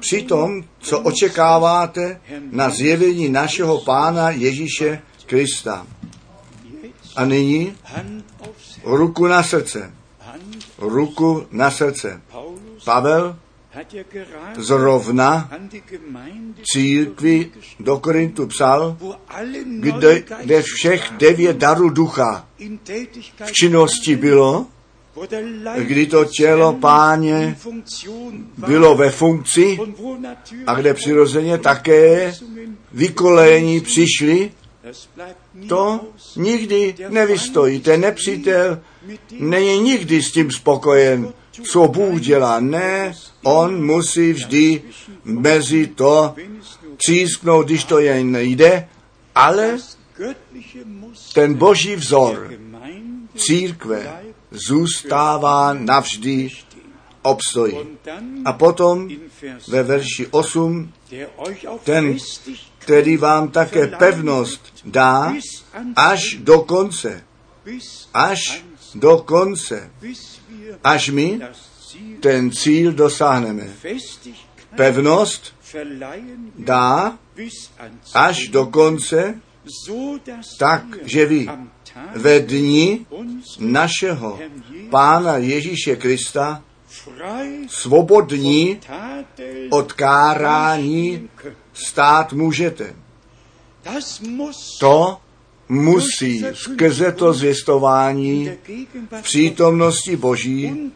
[0.00, 5.86] přitom, co očekáváte na zjevení našeho Pána Ježíše Krista.
[7.16, 7.74] A nyní
[8.84, 9.92] ruku na srdce.
[10.78, 12.20] Ruku na srdce.
[12.84, 13.36] Pavel
[14.56, 15.50] zrovna
[16.72, 17.50] církvi
[17.80, 18.96] do Korintu psal,
[19.80, 22.46] kde, kde všech devět darů ducha
[23.44, 24.66] v činnosti bylo,
[25.78, 27.56] kdy to tělo páně
[28.56, 29.78] bylo ve funkci
[30.66, 32.34] a kde přirozeně také
[32.92, 34.50] vykolení přišli,
[35.68, 36.00] to
[36.36, 37.80] nikdy nevystojí.
[37.80, 38.80] Ten nepřítel
[39.40, 42.60] není nikdy s tím spokojen, co Bůh dělá.
[42.60, 44.82] Ne, on musí vždy
[45.24, 46.34] mezi to
[47.06, 48.88] císknout, když to jen nejde,
[49.34, 49.78] ale
[51.34, 52.52] ten boží vzor
[53.36, 56.50] církve zůstává navždy
[57.22, 57.78] obstojí.
[58.44, 59.08] A potom
[59.68, 60.92] ve verši 8
[61.84, 62.16] ten,
[62.78, 65.34] který vám také pevnost dá
[65.96, 67.24] až do konce.
[68.14, 69.90] Až do konce.
[70.84, 71.40] Až my
[72.20, 73.68] ten cíl dosáhneme.
[74.76, 75.54] Pevnost
[76.58, 77.18] dá
[78.14, 79.40] až do konce,
[80.58, 81.48] tak, že vy
[82.14, 83.06] ve dni
[83.58, 84.38] našeho
[84.90, 86.62] Pána Ježíše Krista
[87.68, 88.80] svobodní
[89.70, 91.28] od kárání
[91.72, 92.94] stát můžete.
[94.80, 95.18] To
[95.68, 98.50] musí skrze to zvěstování
[99.10, 100.92] v přítomnosti Boží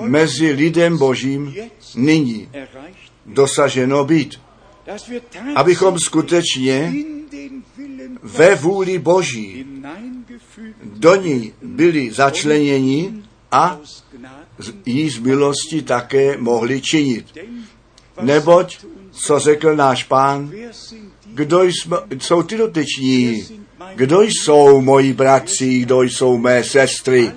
[0.00, 1.54] mezi lidem Božím
[1.94, 2.48] nyní
[3.26, 4.40] dosaženo být.
[5.54, 6.92] Abychom skutečně
[8.22, 9.66] ve vůli Boží.
[10.82, 13.14] Do ní byli začleněni
[13.52, 13.78] a
[14.86, 17.26] jí z milosti také mohli činit.
[18.20, 18.78] Neboť,
[19.10, 20.52] co řekl náš pán,
[21.26, 23.46] kdo jsme, jsou ty dotyční,
[23.94, 27.32] kdo jsou moji bratři, kdo jsou mé sestry,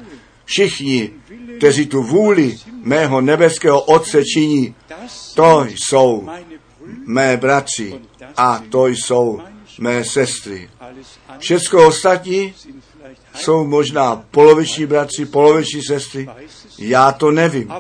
[0.46, 1.10] všichni,
[1.58, 4.76] kteří tu vůli mého nebeského Otce činí,
[5.36, 6.30] to jsou
[7.06, 8.00] mé bratři
[8.38, 9.42] a to jsou
[9.80, 10.70] mé sestry.
[11.40, 12.54] Všecko ostatní
[13.36, 16.30] jsou možná poloviční bratři, poloviční sestry,
[16.80, 17.74] já to nevím.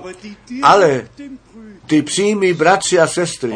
[0.61, 1.09] Ale
[1.85, 3.55] ty přímí bratři a sestry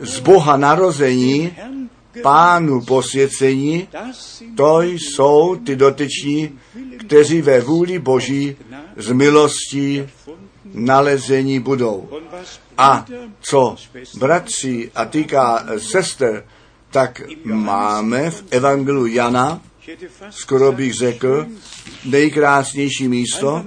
[0.00, 1.56] z Boha narození,
[2.22, 3.88] pánu posvěcení,
[4.56, 6.58] to jsou ty dotyční,
[6.98, 8.56] kteří ve vůli Boží
[8.96, 10.08] z milostí
[10.64, 12.08] nalezení budou.
[12.78, 13.06] A
[13.40, 13.76] co
[14.18, 16.44] bratři a týká sester
[16.90, 19.60] tak máme v Evangelu Jana,
[20.30, 21.46] skoro bych řekl,
[22.04, 23.64] nejkrásnější místo,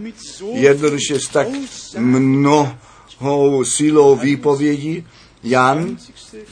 [0.54, 1.48] jednoduše s tak
[1.98, 5.06] mnohou silou výpovědi,
[5.44, 5.98] Jan,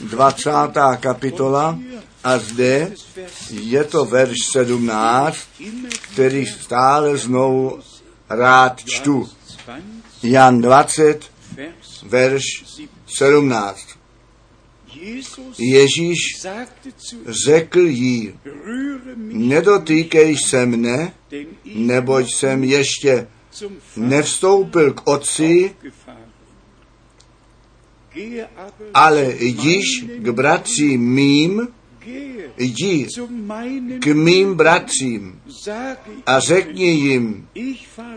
[0.00, 0.50] 20.
[1.00, 1.78] kapitola,
[2.24, 2.92] a zde
[3.50, 5.38] je to verš 17,
[6.12, 7.78] který stále znovu
[8.28, 9.28] rád čtu.
[10.22, 11.30] Jan 20,
[12.02, 12.44] verš
[13.06, 13.99] 17.
[15.58, 16.18] Ježíš
[17.46, 18.34] řekl jí,
[19.16, 21.12] nedotýkej se mne,
[21.74, 23.26] neboť jsem ještě
[23.96, 25.74] nevstoupil k otci,
[28.94, 31.68] ale jdíš k bratřím mým,
[32.58, 33.06] jdi
[33.98, 35.40] k mým bratřím
[36.26, 37.48] a řekni jim,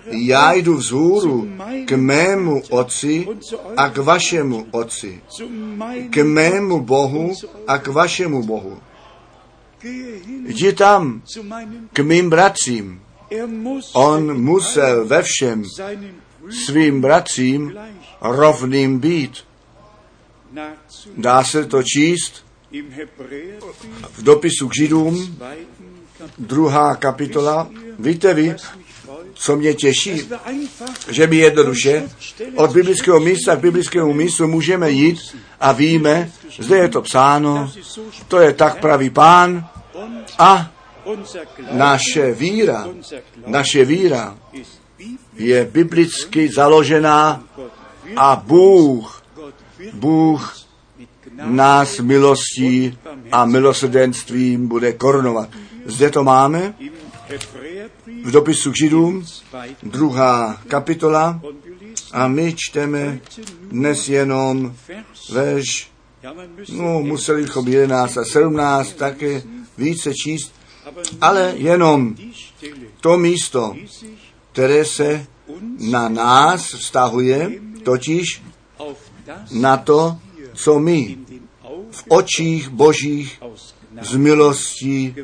[0.08, 1.48] já jdu vzhůru
[1.86, 3.28] k mému otci
[3.78, 5.22] a k vašemu otci,
[6.10, 7.34] k mému Bohu
[7.68, 8.78] a k vašemu Bohu.
[10.46, 11.22] Jdi tam
[11.94, 13.02] k mým bratřím.
[13.94, 15.64] On musel ve všem
[16.66, 17.74] svým bratřím
[18.22, 19.38] rovným být.
[21.18, 22.46] Dá se to číst
[24.12, 25.40] v dopisu k Židům,
[26.38, 27.70] druhá kapitola.
[28.00, 28.56] Víte vy,
[29.34, 30.30] co mě těší,
[31.10, 32.10] že my jednoduše
[32.56, 35.20] od biblického místa k biblickému místu můžeme jít
[35.60, 37.72] a víme, zde je to psáno,
[38.28, 39.70] to je tak pravý pán
[40.40, 40.72] a
[41.72, 42.88] naše víra,
[43.46, 44.38] naše víra
[45.36, 47.44] je biblicky založená
[48.16, 49.24] a Bůh,
[49.94, 50.62] Bůh
[51.46, 52.98] nás milostí
[53.32, 55.50] a milosrdenstvím bude korunovat.
[55.86, 56.74] Zde to máme
[58.24, 59.26] v dopisu k Židům,
[59.84, 61.42] druhá kapitola,
[62.12, 63.20] a my čteme
[63.72, 64.76] dnes jenom
[65.34, 65.92] verš,
[66.72, 69.42] no museli bychom 11 a 17 také
[69.78, 70.54] více číst,
[71.22, 72.16] ale jenom
[73.02, 73.76] to místo,
[74.52, 75.26] které se
[75.92, 77.52] na nás vztahuje,
[77.84, 78.44] totiž
[79.52, 80.18] na to,
[80.54, 81.18] co my
[81.92, 83.42] v očích božích
[84.02, 85.16] z milostí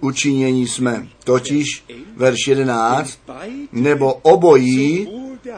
[0.00, 1.08] učinění jsme.
[1.24, 1.84] Totiž
[2.16, 3.18] verš 11,
[3.72, 5.08] nebo obojí,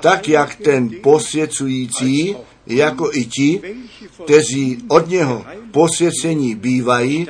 [0.01, 3.61] tak jak ten posvěcující, jako i ti,
[4.25, 7.27] kteří od něho posvěcení bývají,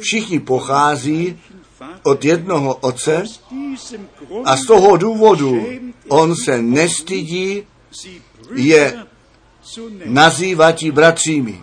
[0.00, 1.38] všichni pochází
[2.02, 3.24] od jednoho otce
[4.44, 5.66] a z toho důvodu
[6.08, 7.62] on se nestydí
[8.54, 9.06] je
[10.04, 11.62] nazývat bratřími.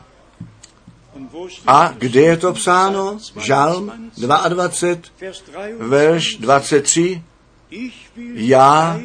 [1.68, 3.18] A kde je to psáno?
[3.38, 7.24] Žalm 22, verš 23.
[8.34, 9.00] Já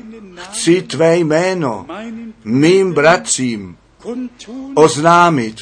[0.51, 1.87] chci tvé jméno
[2.45, 3.77] mým bratřím
[4.75, 5.57] oznámit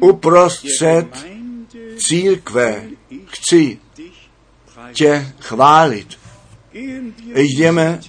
[0.00, 1.26] uprostřed
[1.96, 2.84] církve.
[3.26, 3.78] Chci
[4.92, 6.18] tě chválit.
[7.34, 8.00] Jdeme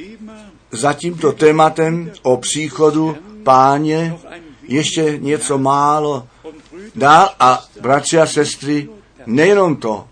[0.71, 4.17] za tímto tématem o příchodu páně
[4.67, 6.27] ještě něco málo
[6.95, 8.89] dál a bratři a sestry,
[9.25, 10.07] nejenom to,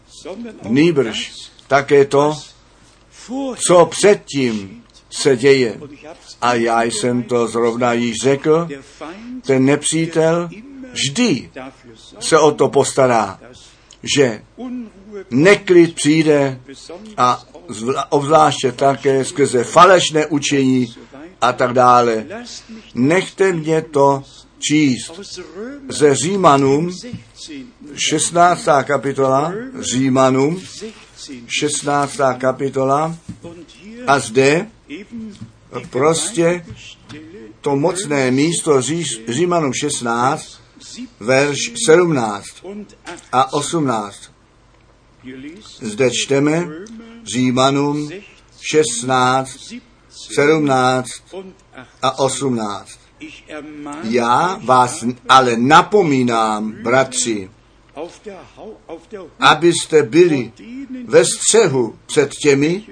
[0.64, 1.32] nýbrž
[1.68, 2.36] také to,
[3.68, 5.80] co předtím se děje.
[6.42, 8.68] A já jsem to zrovna již řekl,
[9.46, 10.50] ten nepřítel
[10.92, 11.50] vždy
[12.20, 13.40] se o to postará,
[14.16, 14.42] že
[15.30, 16.62] neklid přijde
[17.18, 17.44] a
[18.10, 20.96] obzvláště také skrze falešné učení
[21.42, 22.26] a tak dále.
[22.96, 24.24] Nechte mě to
[24.60, 25.20] číst
[25.90, 26.92] ze Římanům
[27.96, 28.68] 16.
[28.84, 30.62] kapitola, Římanům
[31.48, 32.18] 16.
[32.38, 33.18] kapitola
[34.08, 34.68] a zde
[35.90, 36.66] prostě
[37.62, 38.82] to mocné místo
[39.28, 40.60] Římanům 16,
[41.20, 42.46] verš 17
[43.32, 44.32] a 18.
[45.82, 46.68] Zde čteme
[47.34, 48.10] Římanům
[48.62, 49.74] 16,
[50.36, 51.10] 17
[52.02, 53.00] a 18.
[54.04, 57.50] Já vás ale napomínám, bratři,
[59.40, 60.52] abyste byli
[61.06, 62.84] ve střehu před těmi,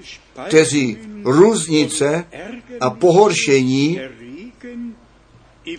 [0.47, 2.25] kteří různice
[2.79, 3.99] a pohoršení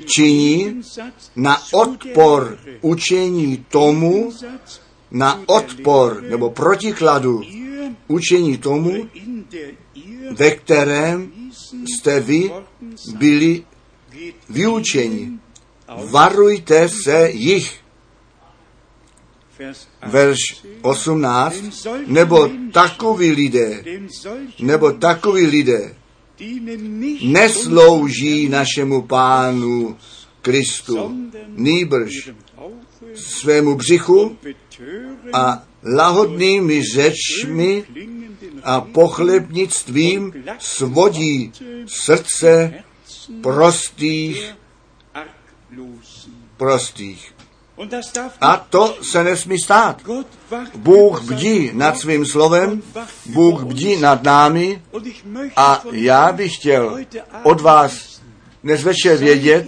[0.06, 0.80] činí
[1.36, 4.32] na odpor učení tomu,
[5.10, 7.42] na odpor nebo protikladu
[8.08, 9.08] učení tomu,
[10.36, 11.32] ve kterém
[11.72, 12.50] jste vy
[13.14, 13.64] byli
[14.48, 15.40] vyučení.
[16.10, 17.80] Varujte se jich.
[20.06, 20.38] Verš
[20.82, 21.56] 18.
[22.06, 23.84] Nebo takoví lidé,
[24.60, 25.94] nebo takoví lidé
[27.22, 29.96] neslouží našemu pánu
[30.42, 32.30] Kristu, nýbrž
[33.14, 34.38] svému břichu
[35.32, 37.84] a lahodnými řečmi
[38.62, 41.52] a pochlebnictvím svodí
[41.86, 42.74] srdce
[43.42, 44.54] prostých,
[46.56, 47.34] prostých.
[48.40, 50.02] A to se nesmí stát.
[50.74, 52.82] Bůh bdí nad svým slovem,
[53.26, 54.82] Bůh bdí nad námi
[55.56, 56.98] a já bych chtěl
[57.42, 58.20] od vás
[58.64, 59.66] dnes večer vědět,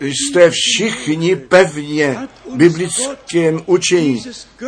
[0.00, 2.16] jste všichni pevně
[2.54, 4.22] biblickém učení.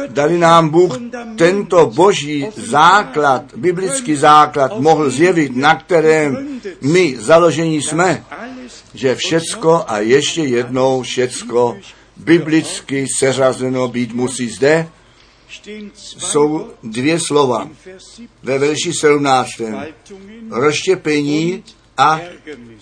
[0.09, 0.99] Dali nám Bůh
[1.37, 8.25] tento boží základ, biblický základ mohl zjevit, na kterém my založení jsme,
[8.95, 11.77] že všecko a ještě jednou všecko
[12.17, 14.89] biblicky seřazeno být musí zde,
[16.19, 17.71] jsou dvě slova
[18.43, 19.51] ve verši 17.
[20.51, 21.65] Rozštěpení
[21.99, 22.21] a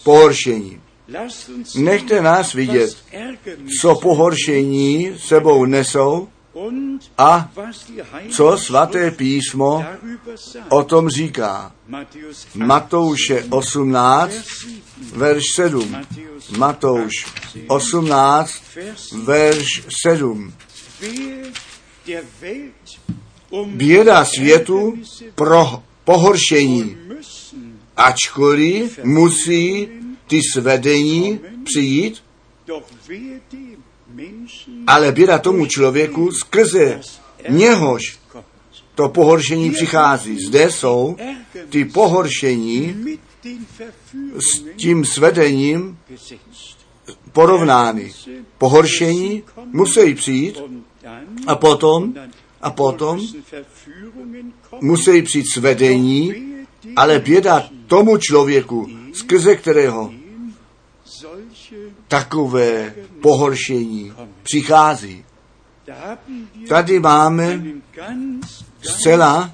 [0.02, 0.80] pohoršení.
[1.76, 2.96] Nechte nás vidět,
[3.80, 6.28] co pohoršení sebou nesou
[7.18, 7.50] a
[8.30, 9.84] co svaté písmo
[10.68, 11.72] o tom říká.
[12.54, 14.34] Matouše 18,
[15.12, 15.96] verš 7.
[16.56, 17.12] Matouš
[17.66, 18.62] 18,
[19.24, 20.54] verš 7.
[23.66, 24.94] Běda světu
[25.34, 26.96] pro pohoršení,
[27.96, 29.88] ačkoliv musí
[30.34, 32.22] ty svedení přijít,
[34.86, 37.00] ale běda tomu člověku skrze
[37.48, 38.18] něhož
[38.94, 40.38] to pohoršení přichází.
[40.46, 41.16] Zde jsou
[41.68, 42.96] ty pohoršení
[44.38, 45.98] s tím svedením
[47.32, 48.12] porovnány.
[48.58, 50.62] Pohoršení musí přijít
[51.46, 52.14] a potom,
[52.62, 53.20] a potom
[54.80, 56.34] musí přijít svedení,
[56.96, 60.23] ale běda tomu člověku, skrze kterého
[62.14, 64.12] takové pohoršení
[64.42, 65.24] přichází.
[66.68, 67.62] Tady máme
[68.82, 69.50] zcela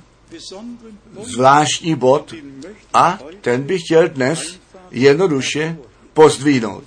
[1.23, 2.35] zvláštní bod
[2.95, 5.77] a ten bych chtěl dnes jednoduše
[6.13, 6.85] pozdvihnout.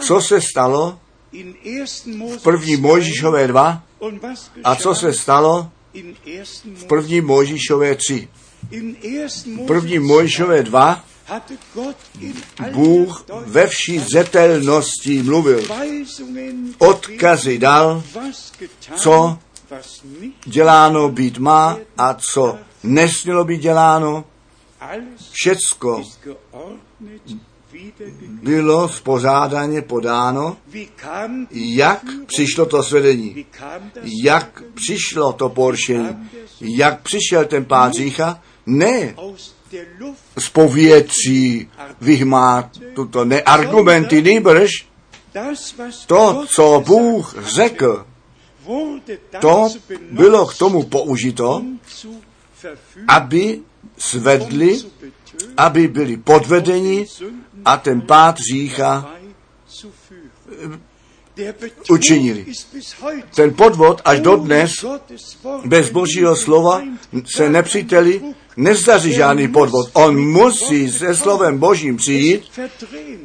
[0.00, 0.98] Co se stalo
[2.36, 3.82] v první Mojžíšové 2
[4.64, 5.70] a co se stalo
[6.74, 8.28] v první Mojžíšové 3.
[9.46, 11.04] V první Mojžíšové 2
[12.72, 15.68] Bůh ve vší zetelnosti mluvil.
[16.78, 18.02] Odkazy dal,
[18.96, 19.38] co
[20.46, 24.24] děláno být má a co nesmělo být děláno.
[25.32, 26.02] Všecko
[28.42, 30.56] bylo spořádaně podáno,
[31.52, 33.46] jak přišlo to svedení,
[34.24, 39.14] jak přišlo to poršení, jak přišel ten pád řícha, ne
[40.38, 44.70] z povětří vyhmát tuto neargumenty, nejbrž
[46.06, 48.06] to, co Bůh řekl,
[49.40, 49.68] to
[50.10, 51.62] bylo k tomu použito,
[53.08, 53.60] aby
[53.98, 54.78] svedli,
[55.56, 57.06] aby byli podvedeni
[57.64, 59.16] a ten pád řícha
[61.90, 62.46] učinili.
[63.34, 64.72] Ten podvod až dodnes
[65.64, 66.82] bez božího slova
[67.24, 68.20] se nepříteli
[68.56, 69.90] nezdaří žádný podvod.
[69.92, 72.42] On musí se slovem božím přijít,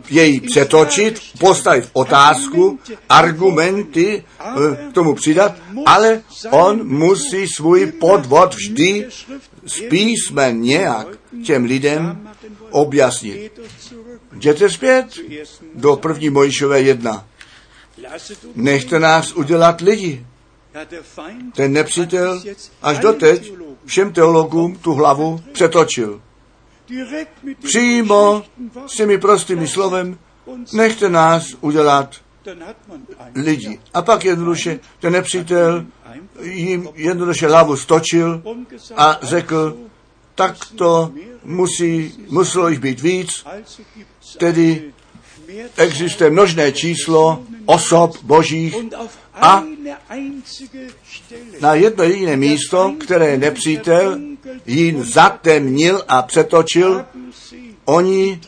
[0.10, 5.56] jej přetočit, postavit otázku, argumenty eh, k tomu přidat,
[5.86, 9.08] ale on musí svůj podvod vždy
[9.66, 11.08] z písmen nějak
[11.46, 12.30] těm lidem
[12.70, 13.60] objasnit.
[14.36, 15.06] Jděte zpět
[15.76, 17.26] do první Mojišové jedna.
[18.56, 20.26] Nechte nás udělat lidi.
[21.56, 22.42] Ten nepřítel
[22.82, 23.54] až doteď
[23.86, 26.22] všem teologům tu hlavu přetočil.
[27.64, 28.44] Přímo
[28.88, 30.18] s těmi prostými slovem
[30.74, 32.16] nechte nás udělat
[33.36, 33.80] lidi.
[33.94, 35.86] A pak jednoduše ten nepřítel
[36.42, 38.44] jim jednoduše hlavu stočil
[38.96, 39.78] a řekl,
[40.36, 41.12] tak to
[41.44, 43.46] musí, muselo jich být víc,
[44.38, 44.94] tedy
[45.78, 48.76] existuje množné číslo osob božích
[49.34, 49.64] a
[51.62, 54.20] na jedno jediné místo, které nepřítel
[54.66, 57.06] jim zatemnil a přetočil,
[57.86, 58.42] oni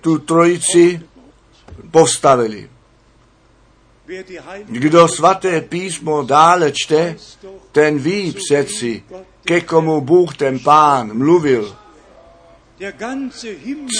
[0.00, 1.00] tu trojici
[1.90, 2.70] postavili.
[4.66, 7.16] Kdo svaté písmo dále čte,
[7.72, 9.02] ten ví přeci,
[9.44, 11.76] ke komu Bůh ten pán mluvil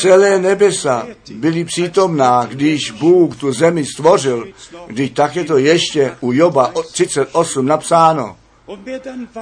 [0.00, 4.48] Celé nebesa byly přítomná, když Bůh tu zemi stvořil,
[4.86, 8.36] když tak je to ještě u Joba 38 napsáno.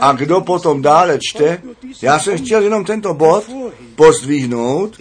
[0.01, 1.63] A kdo potom dále čte,
[2.03, 3.45] já jsem chtěl jenom tento bod
[3.95, 4.99] pozdvihnout,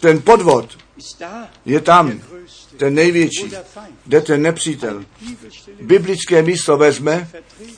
[0.00, 0.78] ten podvod,
[1.64, 2.20] Je tam
[2.76, 3.52] ten největší,
[4.04, 5.04] kde ten nepřítel.
[5.80, 7.28] Biblické místo vezme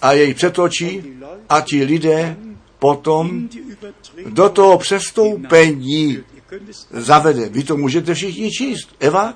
[0.03, 1.03] a jej přetočí
[1.49, 2.36] a ti lidé
[2.78, 3.49] potom
[4.26, 6.24] do toho přestoupení
[6.91, 7.49] zavede.
[7.49, 8.89] Vy to můžete všichni číst.
[9.01, 9.35] Eva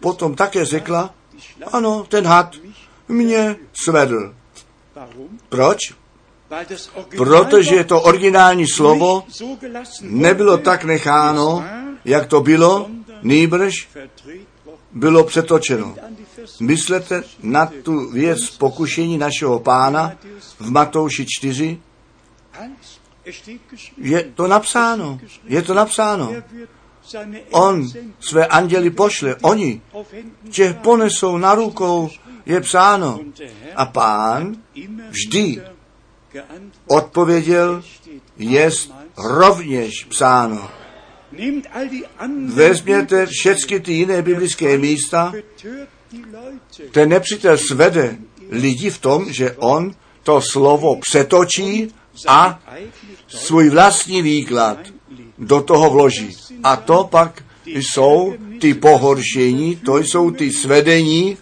[0.00, 1.14] potom také řekla,
[1.72, 2.56] ano, ten had
[3.08, 4.34] mě svedl.
[5.48, 5.78] Proč?
[7.16, 9.24] Protože to originální slovo
[10.02, 11.64] nebylo tak necháno,
[12.04, 12.90] jak to bylo,
[13.22, 13.88] nýbrž
[14.92, 15.94] bylo přetočeno.
[16.60, 20.12] Myslete na tu věc pokušení našeho pána
[20.60, 21.78] v Matouši 4.
[23.96, 25.18] Je to napsáno.
[25.44, 26.34] Je to napsáno.
[27.50, 27.88] On
[28.20, 29.80] své anděli pošle, oni
[30.50, 32.10] tě ponesou na rukou,
[32.46, 33.20] je psáno.
[33.76, 34.56] A pán
[35.10, 35.62] vždy
[36.86, 37.82] odpověděl,
[38.36, 40.70] jest rovněž psáno.
[42.46, 45.32] Vezměte všechny ty jiné biblické místa,
[46.92, 48.18] ten nepřítel svede
[48.50, 51.94] lidi v tom, že on to slovo přetočí
[52.28, 52.60] a
[53.34, 54.78] svůj vlastní výklad
[55.38, 56.36] do toho vloží.
[56.64, 61.38] A to pak jsou ty pohoršení, to jsou ty svedení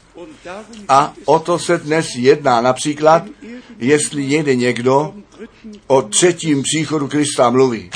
[0.89, 2.61] a o to se dnes jedná.
[2.61, 3.25] Například,
[3.79, 5.15] jestli někde někdo
[5.87, 7.91] o třetím příchodu Krista mluví.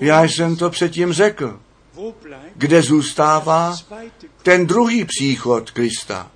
[0.00, 1.60] Já jsem to předtím řekl.
[2.56, 3.76] Kde zůstává
[4.42, 6.30] ten druhý příchod Krista?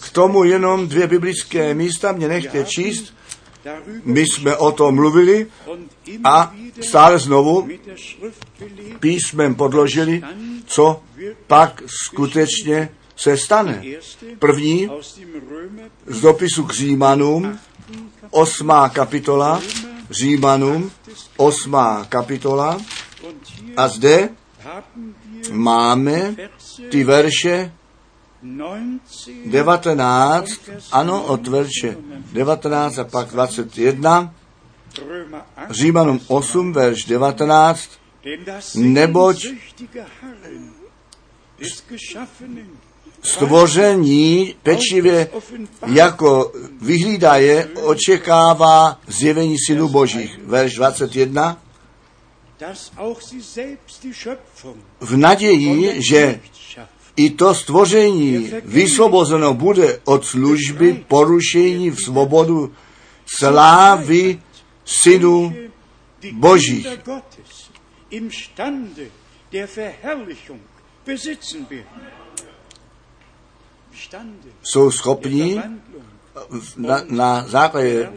[0.00, 3.14] K tomu jenom dvě biblické místa mě nechte číst.
[4.04, 5.46] My jsme o tom mluvili
[6.24, 7.68] a stále znovu
[9.00, 10.22] písmem podložili,
[10.66, 11.02] co
[11.46, 13.82] pak skutečně se stane.
[14.38, 14.90] První
[16.06, 17.58] z dopisu k Římanům,
[18.30, 19.62] osmá kapitola,
[20.10, 20.90] Římanům,
[21.36, 22.78] osmá kapitola,
[23.76, 24.28] a zde
[25.50, 26.36] máme
[26.90, 27.72] ty verše
[29.46, 30.50] 19,
[30.92, 31.96] ano, od verše
[32.32, 34.34] 19 a pak 21,
[35.70, 37.90] Římanům 8, verš 19,
[38.74, 39.46] neboť
[43.22, 45.28] stvoření pečlivě
[45.86, 50.38] jako vyhlídaje očekává zjevení synů božích.
[50.44, 51.62] Verš 21.
[55.00, 56.40] V naději, že
[57.16, 62.72] i to stvoření vysvobozeno bude od služby porušení v svobodu
[63.26, 64.42] slávy
[64.84, 65.54] synů
[66.32, 66.86] božích.
[74.62, 75.60] Jsou schopni
[76.76, 78.10] na, na základě e,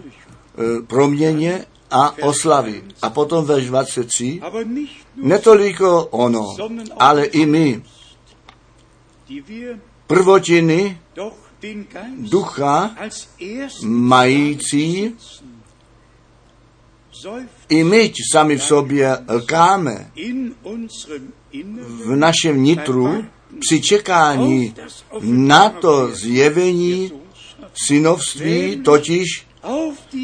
[0.88, 2.84] proměně a oslavy.
[3.02, 4.42] A potom verš 23,
[5.16, 6.56] netoliko ono,
[6.98, 7.82] ale i my,
[10.08, 10.98] prvotiny
[12.18, 12.96] ducha
[13.84, 15.16] mající,
[17.70, 20.12] i my sami v sobě lkáme.
[22.06, 23.26] v našem nitru
[23.60, 24.76] při čekání
[25.22, 27.12] na to zjevení
[27.86, 29.48] synovství, totiž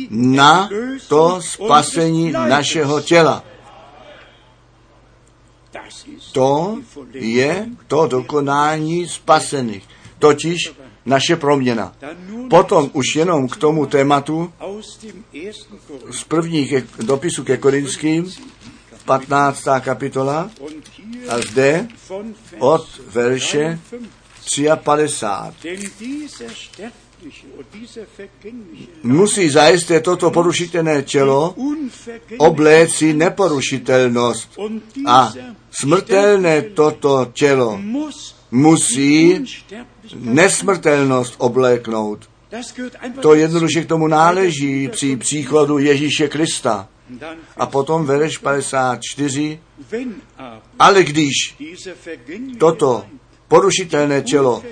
[0.09, 0.69] na
[1.07, 3.43] to spasení našeho těla.
[6.31, 6.77] To
[7.13, 9.87] je to dokonání spasených,
[10.19, 10.73] totiž
[11.05, 11.95] naše proměna.
[12.49, 14.53] Potom už jenom k tomu tématu
[16.11, 18.31] z prvních dopisů ke Korinským,
[19.05, 19.67] 15.
[19.79, 20.49] kapitola,
[21.29, 21.87] a zde
[22.59, 23.79] od verše
[24.83, 25.91] 53.
[29.03, 31.55] Musí zajisté toto porušitelné tělo
[32.37, 34.59] obléci neporušitelnost
[35.07, 35.33] a
[35.71, 37.79] smrtelné toto tělo
[38.51, 39.45] musí
[40.15, 42.29] nesmrtelnost obléknout.
[43.21, 46.87] To jednoduše k tomu náleží při příchodu Ježíše Krista.
[47.57, 49.59] A potom verš 54.
[50.79, 51.33] Ale když
[52.57, 53.05] toto
[53.51, 54.63] porušitelné tělo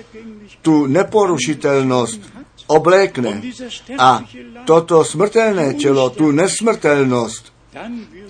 [0.62, 2.20] tu neporušitelnost
[2.66, 3.42] oblékne
[3.98, 4.24] a
[4.64, 7.52] toto smrtelné tělo tu nesmrtelnost,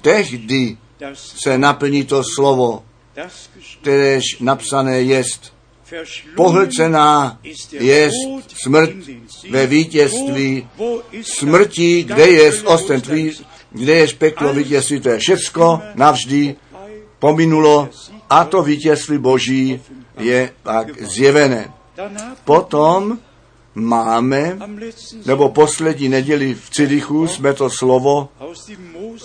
[0.00, 0.76] tehdy
[1.14, 2.82] se naplní to slovo,
[3.80, 5.52] kteréž napsané jest.
[6.36, 7.38] Pohlcená
[7.70, 8.10] je
[8.64, 8.90] smrt
[9.50, 10.68] ve vítězství
[11.22, 13.32] smrti, kde je ostentví,
[13.70, 16.56] kde je peklo vítězství, to je všecko navždy
[17.18, 17.88] pominulo
[18.30, 19.80] a to vítězství Boží
[20.20, 21.72] je pak zjevené.
[22.44, 23.18] Potom
[23.74, 24.58] máme,
[25.26, 28.28] nebo poslední neděli v Cidichu jsme to slovo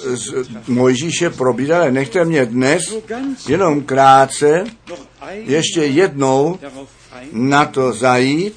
[0.04, 1.92] z Mojžíše probírat.
[1.92, 2.84] Nechte mě dnes
[3.48, 4.64] jenom krátce
[5.32, 6.60] ještě jednou
[7.32, 8.56] na to zajít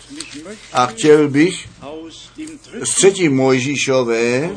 [0.72, 1.68] a chtěl bych
[2.82, 4.50] z třetí Mojžíšové,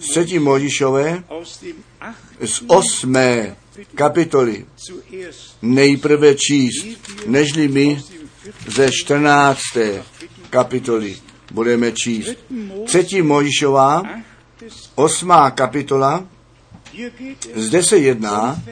[0.00, 1.24] z třetí Mojžíšové,
[2.44, 3.56] z osmé
[3.94, 4.66] kapitoly
[5.62, 6.86] nejprve číst,
[7.26, 8.02] nežli my
[8.66, 9.60] ze 14.
[10.50, 11.16] kapitoly
[11.50, 12.38] budeme číst.
[12.86, 14.02] Třetí Mojžíšová,
[14.94, 16.26] osmá kapitola,
[17.54, 18.62] zde se jedná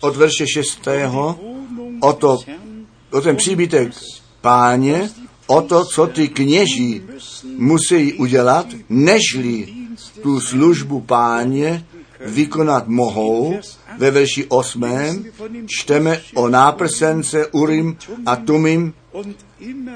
[0.00, 0.88] od verše 6.
[2.00, 2.38] o, to,
[3.10, 3.92] o ten příbytek
[4.40, 5.10] páně,
[5.46, 7.02] o to, co ty kněží
[7.56, 9.68] musí udělat, nežli
[10.22, 11.86] tu službu páně
[12.20, 13.58] vykonat mohou.
[13.98, 14.84] Ve verši 8.
[15.66, 17.96] čteme o náprsence Urim
[18.26, 18.94] a Tumim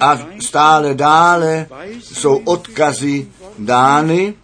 [0.01, 1.67] a stále dále
[2.01, 3.27] jsou odkazy
[3.59, 4.35] dány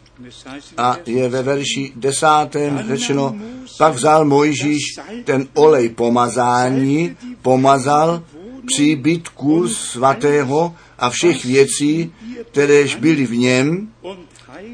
[0.77, 3.35] a je ve verši desátém řečeno,
[3.79, 4.83] pak vzal Mojžíš
[5.25, 8.23] ten olej pomazání, pomazal
[8.67, 12.13] příbytku svatého a všech věcí,
[12.51, 13.89] kteréž byly v něm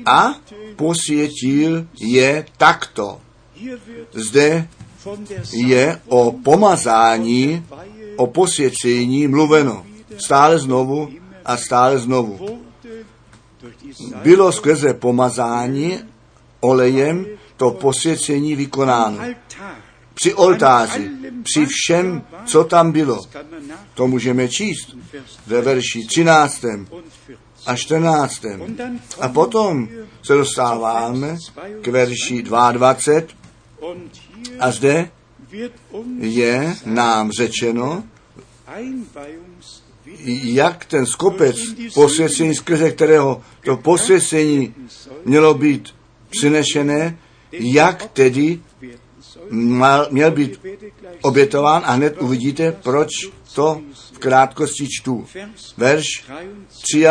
[0.07, 0.35] a
[0.77, 3.20] posvětil je takto.
[4.12, 4.68] Zde
[5.53, 7.66] je o pomazání,
[8.16, 9.87] o posvěcení mluveno.
[10.18, 11.09] Stále znovu
[11.45, 12.61] a stále znovu.
[14.22, 15.99] Bylo skrze pomazání
[16.61, 19.18] olejem to posvěcení vykonáno.
[20.14, 21.11] Při oltáři,
[21.43, 23.20] při všem, co tam bylo.
[23.95, 24.97] To můžeme číst
[25.47, 26.64] ve verši 13.
[27.67, 28.45] a 14.
[29.21, 29.89] A potom
[30.23, 31.37] se dostáváme
[31.81, 32.97] k verši 22
[34.61, 35.11] a zde
[36.21, 38.05] je nám řečeno,
[40.43, 41.57] jak ten skopec
[41.95, 44.75] posvěcení, skrze kterého to posvěcení
[45.25, 45.95] mělo být
[46.31, 47.19] přinešené,
[47.53, 48.61] jak tedy
[50.11, 50.61] měl být
[51.23, 53.09] obětován a hned uvidíte, proč
[53.55, 53.81] to
[54.25, 55.29] krátkosti čtu.
[55.77, 56.25] Verš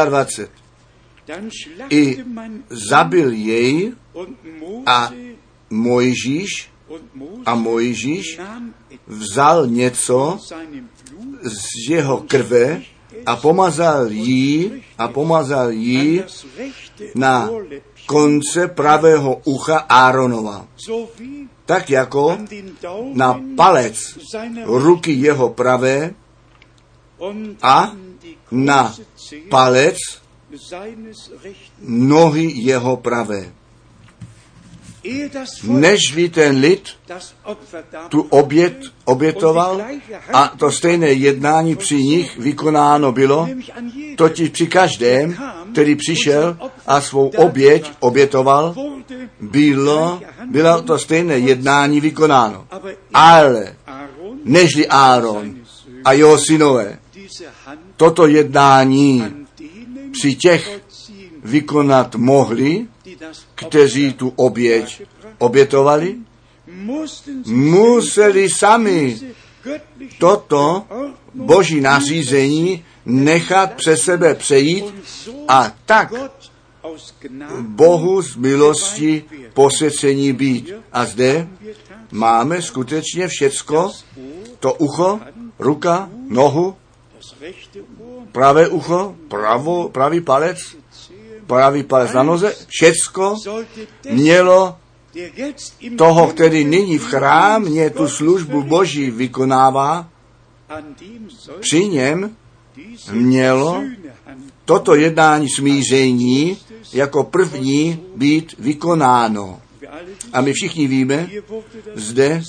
[0.06, 0.50] 23.
[1.94, 2.26] I
[2.90, 3.94] zabil jej
[4.86, 5.14] a
[5.70, 6.74] Mojžíš
[7.46, 8.42] a Mojžíš
[9.08, 10.40] vzal něco
[11.42, 12.82] z jeho krve
[13.26, 16.24] a pomazal jí a pomazal jí
[17.16, 17.50] na
[18.06, 20.68] konce pravého ucha Áronova.
[21.66, 22.38] Tak jako
[23.14, 23.96] na palec
[24.66, 26.14] ruky jeho pravé
[27.62, 27.92] a
[28.52, 28.96] na
[29.50, 29.98] palec
[31.88, 33.52] nohy jeho pravé
[35.64, 36.90] nežli ten lid
[38.10, 39.82] tu obět obětoval
[40.34, 43.50] a to stejné jednání při nich vykonáno bylo,
[44.16, 45.36] totiž při každém,
[45.72, 46.58] který přišel
[46.88, 48.76] a svou oběť obětoval,
[49.42, 52.68] bylo, bylo to stejné jednání vykonáno.
[53.14, 53.76] Ale
[54.44, 55.56] nežli Áron
[56.06, 57.00] a jeho synové
[57.98, 59.24] toto jednání
[60.12, 60.82] při těch
[61.44, 62.88] vykonat mohli,
[63.56, 65.02] kteří tu oběť
[65.38, 66.16] obětovali,
[67.46, 69.20] museli sami
[70.20, 70.86] toto
[71.34, 74.86] boží nařízení nechat přes sebe přejít
[75.48, 76.14] a tak
[77.60, 80.72] Bohu z milosti posvěcení být.
[80.92, 81.48] A zde
[82.12, 83.92] máme skutečně všecko,
[84.60, 85.20] to ucho,
[85.60, 86.76] ruka, nohu,
[88.32, 90.58] pravé ucho, pravo, pravý palec,
[91.48, 93.36] pravý palec na noze, všecko
[94.12, 94.76] mělo
[95.98, 100.10] toho, který nyní v chrámě tu službu Boží vykonává,
[101.60, 102.36] při něm
[103.12, 103.84] mělo
[104.66, 106.58] toto jednání smíření
[106.94, 109.62] jako první být vykonáno.
[110.34, 111.30] A my všichni víme,
[111.96, 112.42] zde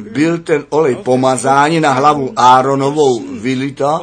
[0.00, 4.00] byl ten olej pomazání na hlavu Áronovou vylita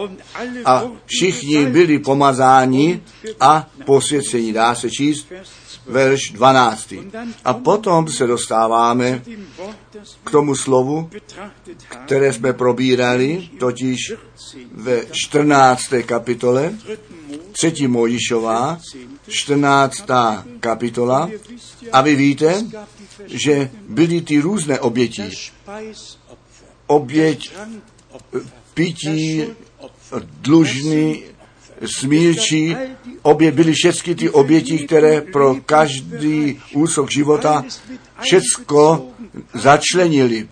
[0.65, 3.01] a všichni byli pomazáni
[3.39, 4.53] a posvěcení.
[4.53, 5.27] Dá se číst
[5.87, 6.93] verš 12.
[7.45, 9.21] A potom se dostáváme
[10.23, 11.09] k tomu slovu,
[12.05, 14.13] které jsme probírali, totiž
[14.71, 15.83] ve 14.
[16.05, 16.73] kapitole,
[17.51, 17.87] 3.
[17.87, 18.77] Mojišová,
[19.27, 20.05] 14.
[20.59, 21.29] kapitola.
[21.91, 22.65] A vy víte,
[23.25, 25.29] že byly ty různé oběti.
[26.87, 27.51] Oběť
[28.73, 29.43] pití,
[30.41, 31.23] dlužný,
[31.99, 32.75] smírčí,
[33.21, 37.65] obě byly všechny ty oběti, které pro každý úsok života
[38.19, 39.07] všecko
[39.53, 40.47] začlenili.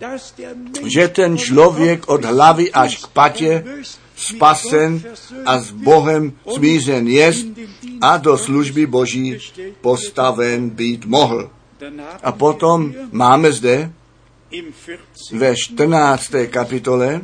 [0.84, 3.64] Že ten člověk od hlavy až k patě
[4.26, 5.02] spasen
[5.46, 7.46] a s Bohem smířen jest
[8.00, 9.38] a do služby Boží
[9.80, 11.50] postaven být mohl.
[12.22, 13.92] A potom máme zde
[15.32, 16.32] ve 14.
[16.50, 17.20] kapitole,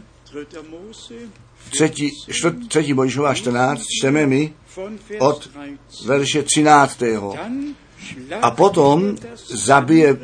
[1.71, 4.53] třetí, čtvrt, třetí Mojžíšova 14, čteme mi
[5.19, 5.51] od
[6.05, 7.03] verše 13.
[8.43, 10.19] A potom zabije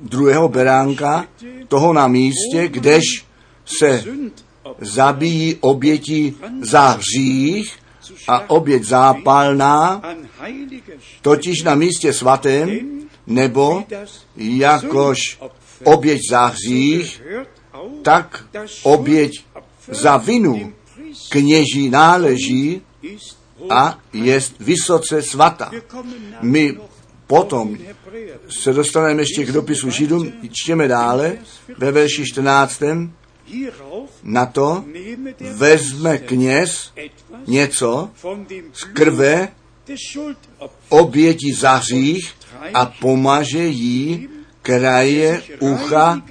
[0.00, 1.24] druhého beránka,
[1.68, 3.02] toho na místě, kdež
[3.64, 4.04] se
[4.80, 7.78] zabíjí oběti za hřích
[8.28, 10.02] a oběť zápalná,
[11.22, 12.80] totiž na místě svatém,
[13.26, 13.84] nebo
[14.36, 15.18] jakož
[15.84, 17.22] oběť za hřích,
[18.02, 18.44] tak
[18.82, 19.32] oběť
[19.88, 20.72] za vinu
[21.30, 22.82] kněží náleží
[23.70, 25.70] a je vysoce svata.
[26.42, 26.78] My
[27.26, 27.78] potom
[28.48, 31.38] se dostaneme ještě k dopisu Židům, čtěme dále
[31.78, 32.82] ve verši 14.
[34.22, 34.84] Na to
[35.40, 36.92] vezme kněz
[37.46, 38.10] něco
[38.72, 39.48] z krve
[40.88, 42.34] oběti za hřích
[42.74, 44.28] a pomaže jí
[44.62, 46.22] kraje ucha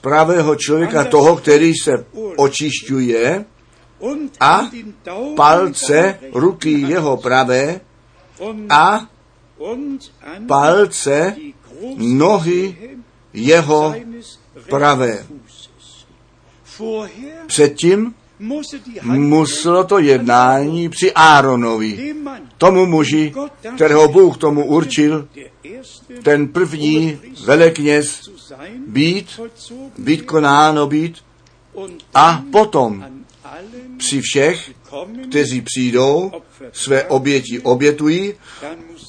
[0.00, 2.04] pravého člověka, toho, který se
[2.36, 3.44] očišťuje,
[4.40, 4.70] a
[5.36, 7.80] palce ruky jeho pravé
[8.70, 9.06] a
[10.46, 11.36] palce
[11.96, 12.76] nohy
[13.32, 13.94] jeho
[14.68, 15.26] pravé.
[17.46, 18.14] Předtím
[19.04, 22.14] muselo to jednání při Áronovi,
[22.58, 23.34] tomu muži,
[23.74, 25.28] kterého Bůh tomu určil,
[26.22, 28.30] ten první velekněz
[28.86, 29.40] být,
[29.98, 31.16] být konáno být.
[32.14, 33.04] a potom
[33.96, 34.70] při všech,
[35.28, 36.32] kteří přijdou,
[36.72, 38.34] své oběti obětují,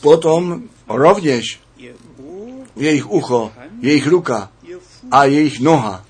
[0.02, 1.60] potom rovněž
[2.76, 3.52] jejich ucho,
[3.82, 4.52] jejich ruka
[5.12, 6.06] a jejich noha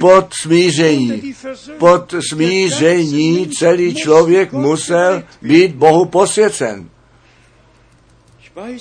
[0.00, 1.34] pod smíření.
[1.78, 6.90] Pod smíření celý člověk musel být Bohu posvěcen.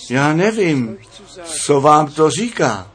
[0.09, 0.97] Já nevím,
[1.43, 2.91] co vám to říká.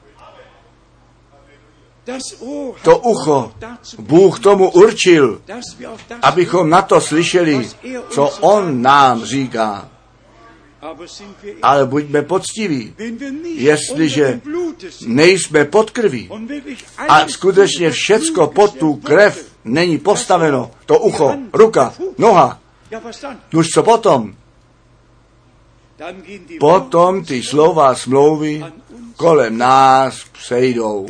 [2.83, 3.53] To ucho
[3.99, 5.43] Bůh tomu určil,
[6.23, 7.69] abychom na to slyšeli,
[8.11, 9.91] co On nám říká.
[11.63, 12.95] Ale buďme poctiví,
[13.45, 14.41] jestliže
[15.07, 16.31] nejsme pod krví
[17.09, 22.61] a skutečně všecko pod tu krev není postaveno, to ucho, ruka, noha,
[23.55, 24.35] už co potom?
[26.61, 28.65] Potom ty slova smlouvy
[29.17, 31.09] kolem nás přejdou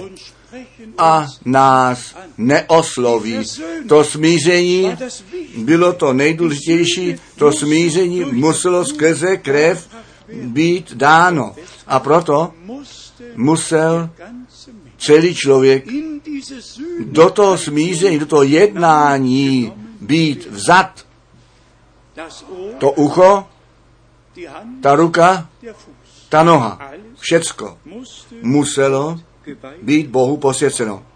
[0.98, 3.38] a nás neosloví.
[3.88, 4.96] To smíření
[5.56, 9.88] bylo to nejdůležitější, to smíření muselo skrze krev
[10.32, 11.54] být dáno.
[11.86, 12.52] A proto
[13.36, 14.10] musel
[14.98, 15.84] celý člověk
[17.00, 21.06] do toho smíření, do toho jednání být vzat.
[22.78, 23.46] To ucho,
[24.82, 25.48] ta ruka,
[26.28, 27.78] ta noha, všecko
[28.42, 29.20] muselo
[29.82, 31.06] být Bohu posvěceno.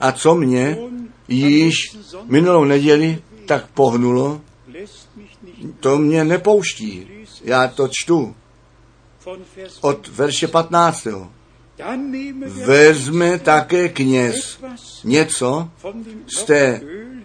[0.00, 0.78] A co mě
[1.28, 1.74] již
[2.24, 4.40] minulou neděli tak pohnulo,
[5.80, 7.08] to mě nepouští.
[7.44, 8.34] Já to čtu
[9.80, 11.06] od verše 15.
[12.46, 14.58] Vezme také kněz
[15.04, 15.70] něco
[16.38, 16.80] z té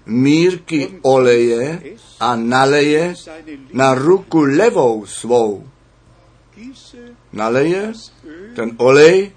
[0.05, 1.81] mírky oleje
[2.19, 3.13] a naleje
[3.73, 5.67] na ruku levou svou.
[7.33, 7.93] Naleje
[8.55, 9.31] ten olej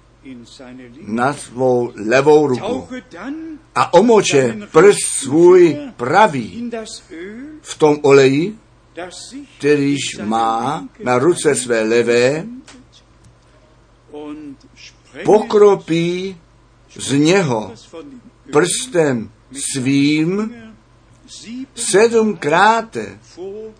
[1.01, 2.87] na svou levou ruku
[3.75, 6.71] a omoče prst svůj pravý
[7.61, 8.57] v tom oleji,
[9.57, 12.45] kterýž má na ruce své levé,
[15.25, 16.37] pokropí
[16.95, 17.73] z něho
[18.51, 20.55] prstem svým
[21.75, 22.97] sedmkrát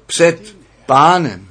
[0.06, 1.47] před pánem.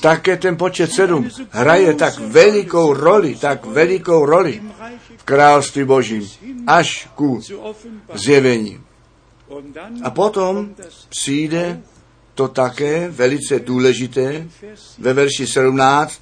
[0.00, 1.30] Také ten počet sedm.
[1.50, 4.62] hraje tak velikou roli, tak velikou roli
[5.16, 6.28] v království božím,
[6.66, 7.40] až ku
[8.14, 8.80] zjevení.
[10.02, 10.74] A potom
[11.08, 11.82] přijde
[12.34, 14.48] to také velice důležité
[14.98, 16.20] ve verši 17.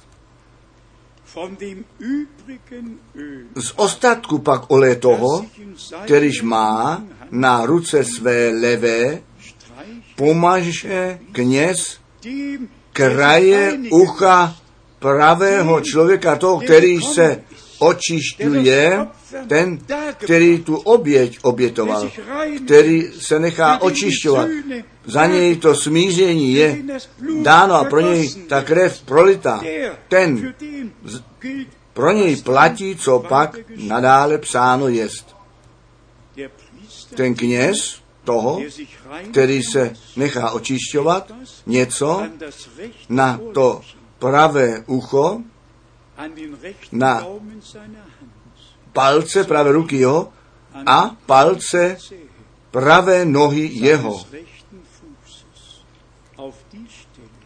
[3.55, 5.45] Z ostatku pak oleje toho,
[6.03, 9.21] kterýž má na ruce své levé,
[10.15, 12.01] pomaže kněz
[12.93, 14.55] kraje ucha
[14.99, 17.41] pravého člověka, toho, který se
[17.79, 19.07] očišťuje,
[19.47, 19.79] ten,
[20.17, 22.09] který tu oběť obětoval,
[22.65, 24.47] který se nechá očišťovat.
[25.05, 26.77] Za něj to smíření je
[27.41, 29.61] dáno a pro něj ta krev prolita.
[30.07, 30.53] Ten
[31.93, 35.35] pro něj platí, co pak nadále psáno jest.
[37.15, 38.00] Ten kněz
[38.31, 38.61] toho,
[39.31, 41.31] který se nechá očišťovat,
[41.65, 42.23] něco
[43.09, 43.81] na to
[44.19, 45.41] pravé ucho
[46.91, 47.27] na
[48.93, 50.33] palce pravé ruky jeho
[50.85, 51.97] a palce
[52.71, 54.25] pravé nohy jeho.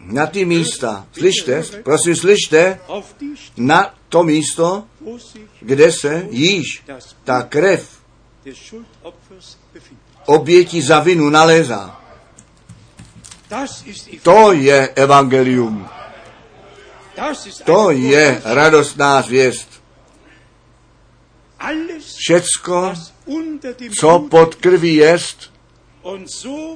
[0.00, 2.80] Na ty místa, slyšte, prosím, slyšte,
[3.56, 4.84] na to místo,
[5.60, 6.82] kde se již
[7.24, 7.96] ta krev
[10.26, 12.00] oběti za vinu nalézá.
[14.22, 15.88] To je evangelium.
[17.64, 19.68] To je radostná zvěst.
[22.16, 22.94] Všecko,
[24.00, 25.50] co pod krví jest,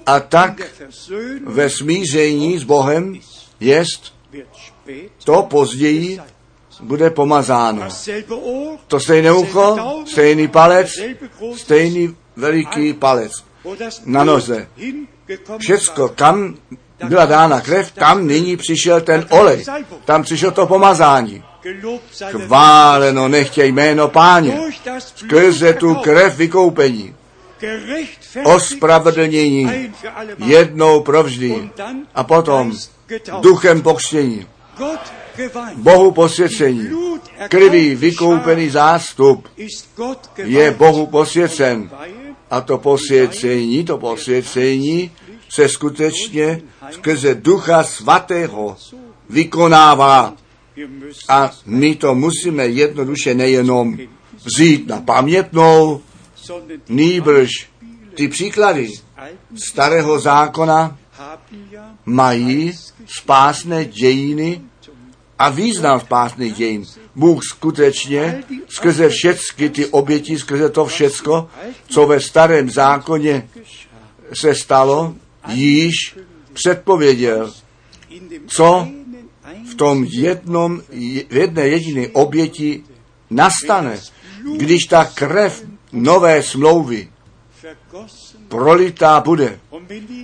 [0.06, 0.60] a tak
[1.44, 3.20] ve smíření s Bohem
[3.60, 4.14] jest,
[5.24, 6.20] to později
[6.80, 7.88] bude pomazáno.
[8.86, 9.76] To stejné ucho,
[10.06, 10.88] stejný palec,
[11.56, 13.32] stejný veliký palec
[14.04, 14.68] na noze.
[15.58, 16.54] Všecko, kam
[17.04, 19.64] byla dána krev, tam nyní přišel ten olej.
[20.04, 21.44] Tam přišel to pomazání.
[22.30, 24.60] Chváleno nechtěj jméno páně.
[24.98, 27.14] Skrze tu krev vykoupení.
[28.44, 29.92] Ospravedlnění
[30.46, 31.70] jednou provždy.
[32.14, 32.72] A potom
[33.40, 34.46] duchem pokřtění.
[35.74, 36.88] Bohu posvěcení.
[37.48, 39.48] Krví vykoupený zástup
[40.36, 41.90] je Bohu posvěcen.
[42.50, 45.10] A to posvěcení, to posvěcení
[45.48, 48.76] se skutečně skrze Ducha Svatého
[49.30, 50.34] vykonává.
[51.28, 53.98] A my to musíme jednoduše nejenom
[54.44, 56.00] vzít na pamětnou,
[56.88, 57.50] nýbrž
[58.14, 58.88] ty příklady
[59.54, 60.98] starého zákona
[62.06, 62.72] mají
[63.18, 64.60] spásné dějiny
[65.40, 66.84] a význam spásných dějin.
[67.16, 71.48] Bůh skutečně skrze všechny ty oběti, skrze to všecko,
[71.88, 73.48] co ve starém zákoně
[74.40, 75.14] se stalo,
[75.48, 76.16] již
[76.52, 77.52] předpověděl,
[78.46, 78.88] co
[79.72, 80.82] v tom jednom,
[81.28, 82.84] v jedné jediné oběti
[83.30, 84.00] nastane,
[84.56, 87.08] když ta krev nové smlouvy
[88.48, 89.60] prolitá bude.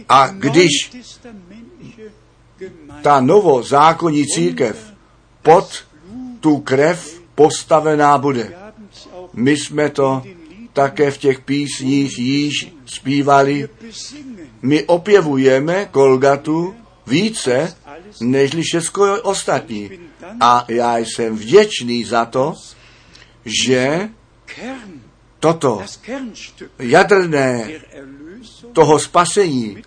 [0.08, 0.90] A když
[3.02, 4.95] ta novozákonní církev
[5.46, 5.84] pod
[6.40, 8.50] tu krev postavená bude.
[9.32, 10.22] My jsme to
[10.72, 13.68] také v těch písních již zpívali.
[14.62, 16.74] My opěvujeme Kolgatu
[17.06, 17.76] více,
[18.20, 19.90] nežli všechno ostatní.
[20.40, 22.54] A já jsem vděčný za to,
[23.44, 24.08] že
[25.40, 25.82] toto
[26.78, 27.70] jadrné
[28.72, 29.82] toho spasení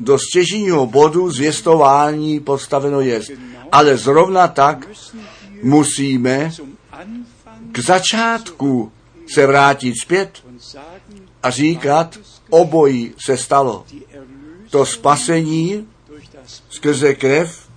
[0.00, 3.20] do stěžního bodu zvěstování postaveno je.
[3.72, 4.88] Ale zrovna tak
[5.62, 6.50] musíme
[7.72, 8.92] k začátku
[9.34, 10.44] se vrátit zpět
[11.42, 12.18] a říkat,
[12.50, 13.84] obojí se stalo.
[14.70, 15.88] To spasení
[16.68, 17.68] skrze krev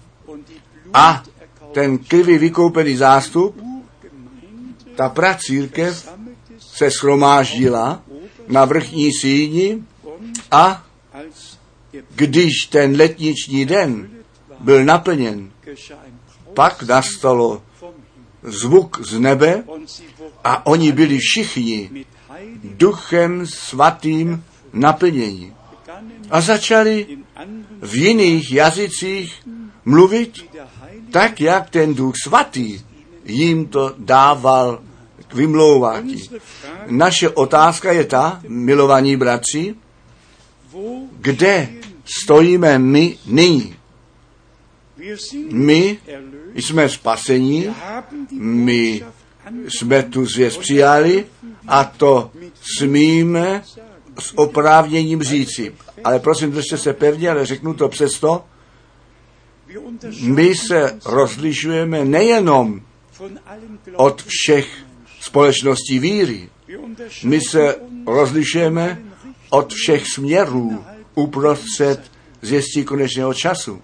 [0.94, 1.24] a
[1.72, 3.62] ten krivý vykoupený zástup,
[4.96, 6.10] ta pracírkev
[6.60, 8.02] se schromáždila
[8.48, 9.84] na vrchní síni
[10.52, 10.86] a
[12.16, 14.10] když ten letniční den
[14.60, 15.52] byl naplněn,
[16.54, 17.62] pak nastalo
[18.44, 19.64] zvuk z nebe
[20.44, 22.06] a oni byli všichni
[22.64, 25.54] duchem svatým naplnění.
[26.32, 27.18] A začali
[27.82, 29.42] v jiných jazycích
[29.86, 30.46] mluvit
[31.12, 32.80] tak, jak ten duch svatý
[33.26, 34.82] jim to dával
[35.28, 36.22] k vymlouvání.
[36.88, 39.76] Naše otázka je ta, milovaní bratři,
[41.12, 41.70] kde
[42.24, 43.76] stojíme my nyní.
[45.52, 46.00] My
[46.56, 47.76] jsme spasení,
[48.32, 49.04] my
[49.68, 51.26] jsme tu zvěst přijali
[51.68, 52.32] a to
[52.78, 53.64] smíme
[54.20, 55.76] s oprávněním říci.
[56.04, 58.46] Ale prosím, držte se pevně, ale řeknu to přesto.
[60.22, 62.82] My se rozlišujeme nejenom
[63.96, 64.68] od všech
[65.22, 66.50] společností víry.
[67.24, 67.76] My se
[68.08, 69.02] rozlišujeme
[69.50, 70.86] od všech směrů
[71.16, 73.82] uprostřed zjistí konečného času.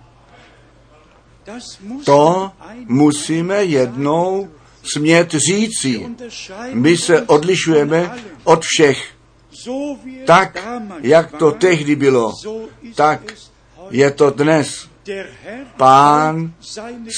[2.05, 2.51] To
[2.87, 4.49] musíme jednou
[4.83, 6.07] smět říci.
[6.73, 8.11] My se odlišujeme
[8.43, 9.07] od všech.
[10.25, 10.67] Tak,
[11.01, 12.33] jak to tehdy bylo,
[12.95, 13.33] tak
[13.91, 14.87] je to dnes.
[15.77, 16.53] Pán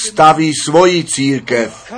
[0.08, 1.94] staví svoji církev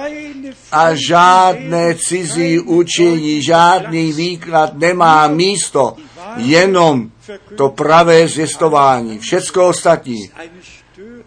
[0.72, 5.96] a žádné cizí učení, žádný výklad nemá místo,
[6.38, 7.12] jenom
[7.58, 9.20] to pravé zvěstování.
[9.20, 10.32] Všecko ostatní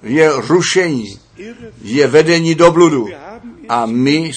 [0.09, 1.19] je rušení,
[1.83, 3.09] je vedení do bludu.
[3.69, 4.33] A my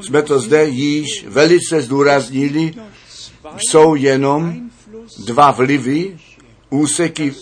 [0.00, 2.74] jsme to zde již velice zdůraznili,
[3.56, 4.70] jsou jenom
[5.24, 6.18] dva vlivy,
[6.70, 7.34] úseky,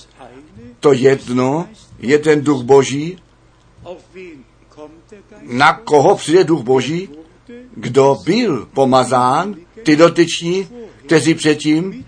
[0.80, 1.68] to jedno
[1.98, 3.18] je ten duch boží,
[5.42, 7.08] na koho přijde duch boží,
[7.76, 10.68] kdo byl pomazán, ty dotyční,
[11.06, 12.04] kteří předtím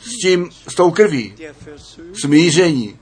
[0.00, 1.34] s tím, s tou krví,
[2.12, 2.96] smíření,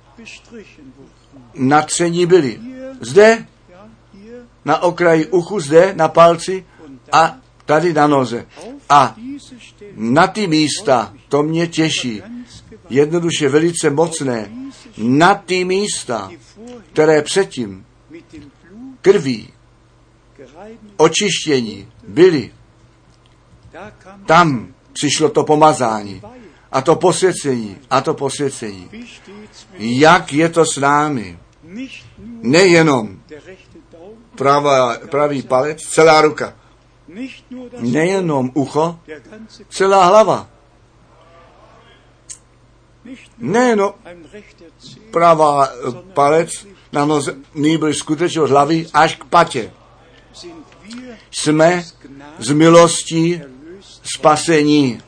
[1.54, 2.60] natření byli.
[3.00, 3.46] Zde,
[4.64, 6.66] na okraji uchu, zde, na palci
[7.12, 8.46] a tady na noze.
[8.88, 9.16] A
[9.94, 12.22] na ty místa, to mě těší,
[12.90, 14.50] jednoduše velice mocné,
[14.98, 16.30] na ty místa,
[16.92, 17.86] které předtím
[19.00, 19.48] krví
[20.96, 22.52] očištění byly,
[24.26, 26.22] tam přišlo to pomazání
[26.72, 28.90] a to posvěcení a to posvěcení.
[29.78, 31.38] Jak je to s námi?
[32.42, 33.20] Nejenom
[34.34, 36.54] pravá, pravý palec, celá ruka.
[37.80, 38.98] Nejenom ucho,
[39.68, 40.48] celá hlava.
[43.38, 43.94] Nejenom
[45.10, 45.68] pravá
[46.14, 46.50] palec
[46.92, 49.72] na noze, nýbrž skutečně od hlavy až k patě.
[51.30, 51.84] Jsme
[52.38, 53.42] z milostí
[54.02, 55.00] spasení.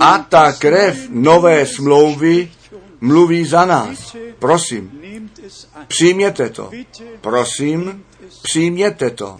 [0.00, 2.52] A ta krev nové smlouvy
[3.04, 4.16] mluví za nás.
[4.38, 4.90] Prosím,
[5.88, 6.70] přijměte to.
[7.20, 8.04] Prosím,
[8.42, 9.36] přijměte to.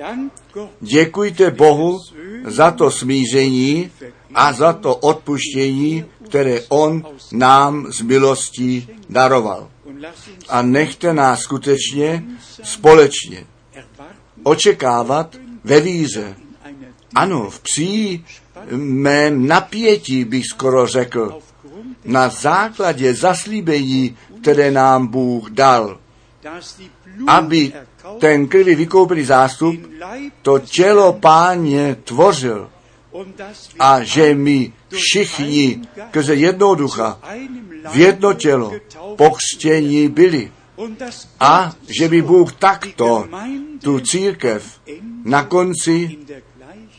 [0.81, 1.99] Děkujte Bohu
[2.45, 3.91] za to smíření
[4.35, 9.69] a za to odpuštění, které On nám z milostí daroval.
[10.49, 12.25] A nechte nás skutečně
[12.63, 13.47] společně
[14.43, 16.37] očekávat ve víře.
[17.15, 21.41] Ano, v přímém napětí bych skoro řekl,
[22.05, 25.99] na základě zaslíbení, které nám Bůh dal,
[27.27, 27.73] aby
[28.19, 29.75] ten krvi vykoupený zástup
[30.43, 32.71] to tělo páně tvořil
[33.79, 37.21] a že my všichni skrze jednoho ducha
[37.93, 38.73] v jedno tělo
[39.17, 40.53] pokřtění byli.
[41.41, 43.29] A že by Bůh takto
[43.83, 44.81] tu církev
[45.25, 46.19] na konci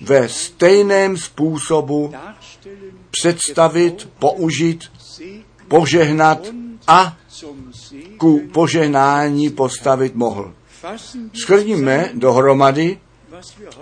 [0.01, 2.13] ve stejném způsobu
[3.11, 4.91] představit, použít,
[5.67, 6.39] požehnat
[6.87, 7.17] a
[8.17, 10.53] ku požehnání postavit mohl.
[11.33, 12.99] Schrníme dohromady,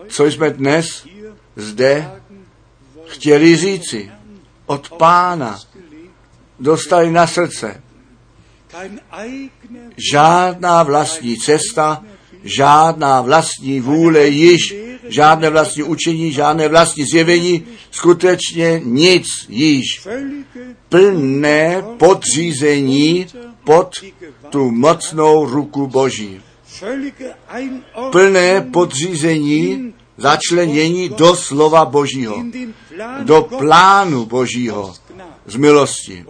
[0.07, 1.07] co jsme dnes
[1.55, 2.11] zde
[3.05, 4.11] chtěli říci
[4.65, 5.59] od pána,
[6.59, 7.83] dostali na srdce.
[10.11, 12.03] Žádná vlastní cesta,
[12.43, 14.75] žádná vlastní vůle již,
[15.07, 20.07] žádné vlastní učení, žádné vlastní zjevení, skutečně nic již.
[20.89, 23.27] Plné podřízení
[23.63, 23.89] pod
[24.49, 26.41] tu mocnou ruku Boží.
[28.11, 32.43] Plné podřízení začlenění do slova Božího,
[33.23, 34.93] do plánu Božího
[35.45, 36.25] z milosti.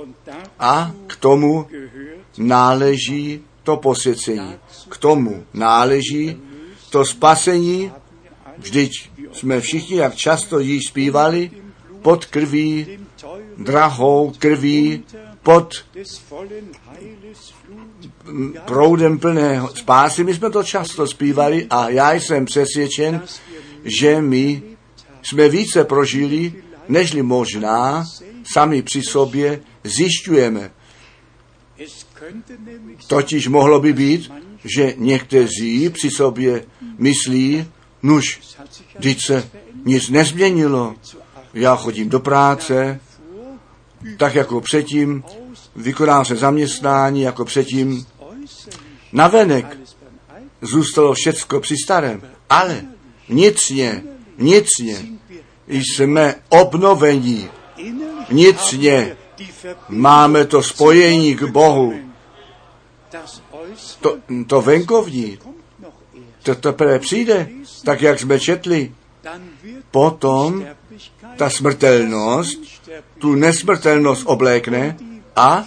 [0.59, 1.67] A k tomu
[2.37, 4.55] náleží to posvěcení.
[4.89, 6.37] K tomu náleží
[6.89, 7.91] to spasení.
[8.57, 8.91] Vždyť
[9.31, 11.51] jsme všichni, jak často již zpívali,
[12.01, 12.99] pod krví,
[13.57, 15.03] drahou krví,
[15.43, 15.73] pod
[18.65, 20.23] proudem plného spásy.
[20.23, 23.21] My jsme to často zpívali a já jsem přesvědčen,
[23.83, 24.61] že my
[25.21, 26.53] jsme více prožili,
[26.89, 28.05] nežli možná
[28.53, 30.71] sami při sobě zjišťujeme.
[33.07, 34.31] Totiž mohlo by být,
[34.65, 36.65] že někteří při sobě
[36.97, 37.67] myslí,
[38.03, 38.39] nuž,
[39.01, 39.49] teď se
[39.85, 40.95] nic nezměnilo.
[41.53, 42.99] Já chodím do práce,
[44.17, 45.23] tak jako předtím,
[45.75, 48.05] vykonám se zaměstnání jako předtím.
[49.13, 49.77] Navenek
[50.61, 52.81] zůstalo všecko při starém, ale
[53.29, 54.03] vnitřně,
[54.37, 55.05] vnitřně
[55.67, 57.49] jsme obnovení.
[58.29, 59.17] Vnitřně
[59.89, 62.12] máme to spojení k Bohu.
[64.01, 64.17] To,
[64.47, 65.39] to venkovní,
[66.43, 67.49] to teprve přijde,
[67.85, 68.91] tak jak jsme četli.
[69.91, 70.65] Potom
[71.37, 72.59] ta smrtelnost
[73.19, 74.97] tu nesmrtelnost oblékne
[75.35, 75.65] a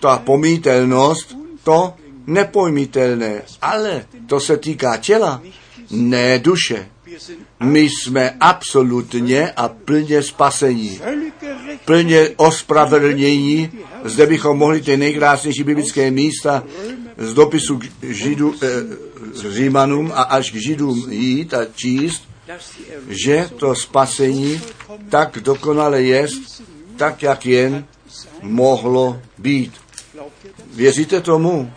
[0.00, 1.94] ta pomítelnost to
[2.26, 3.42] nepojmitelné.
[3.62, 5.42] Ale to se týká těla,
[5.90, 6.88] ne duše.
[7.60, 11.00] My jsme absolutně a plně spasení,
[11.84, 13.72] plně ospravedlnění.
[14.04, 16.64] Zde bychom mohli ty nejkrásnější biblické místa
[17.18, 18.68] z dopisu k židu, eh,
[19.52, 22.22] Římanům a až k Židům jít a číst,
[23.08, 24.60] že to spasení
[25.08, 26.26] tak dokonale je,
[26.96, 27.86] tak jak jen
[28.42, 29.72] mohlo být.
[30.74, 31.72] Věříte tomu?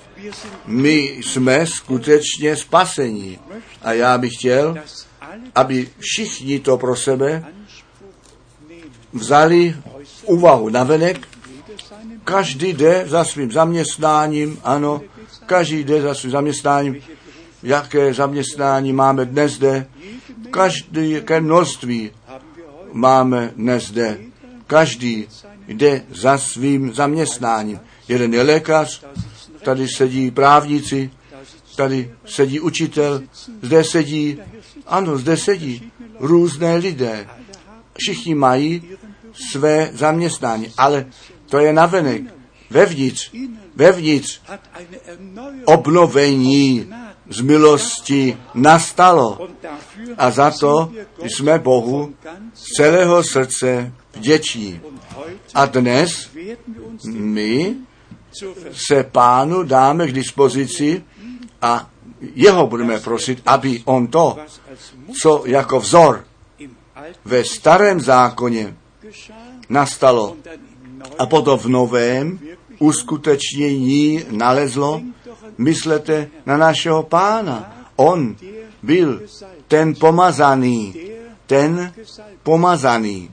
[0.66, 3.40] My jsme skutečně spasení.
[3.82, 4.78] A já bych chtěl,
[5.56, 7.46] aby všichni to pro sebe
[9.14, 9.76] vzali
[10.24, 11.28] úvahu navenek.
[12.24, 15.02] Každý jde za svým zaměstnáním, ano,
[15.46, 17.02] každý jde za svým zaměstnáním,
[17.64, 19.88] jaké zaměstnání máme dnes zde.
[20.52, 22.12] Každý, jaké množství
[22.92, 24.18] máme dnes zde.
[24.68, 25.28] Každý
[25.68, 27.80] jde za svým zaměstnáním.
[28.08, 29.06] Jeden je lékař,
[29.64, 31.12] tady sedí právníci,
[31.76, 33.24] tady sedí učitel,
[33.62, 34.40] zde sedí,
[34.88, 37.28] ano, zde sedí různé lidé.
[37.98, 38.84] Všichni mají
[39.52, 41.06] své zaměstnání, ale
[41.46, 42.22] to je navenek,
[42.70, 43.32] vevnitř,
[43.76, 44.42] vevnitř
[45.66, 46.94] obnovení
[47.30, 49.48] z milosti nastalo.
[50.18, 52.14] A za to jsme Bohu
[52.54, 54.82] z celého srdce vděční.
[55.54, 56.30] A dnes
[57.14, 57.76] my
[58.72, 61.04] se pánu dáme k dispozici
[61.62, 61.90] a
[62.36, 64.38] jeho budeme prosit, aby on to,
[65.22, 66.26] co jako vzor
[67.26, 68.76] ve starém zákoně
[69.70, 70.38] nastalo
[71.20, 72.40] a potom v novém
[72.80, 75.02] uskutečnění nalezlo,
[75.58, 77.88] myslete na našeho pána.
[77.96, 78.36] On
[78.84, 79.22] byl
[79.68, 80.94] ten pomazaný,
[81.46, 81.94] ten
[82.44, 83.30] pomazaný.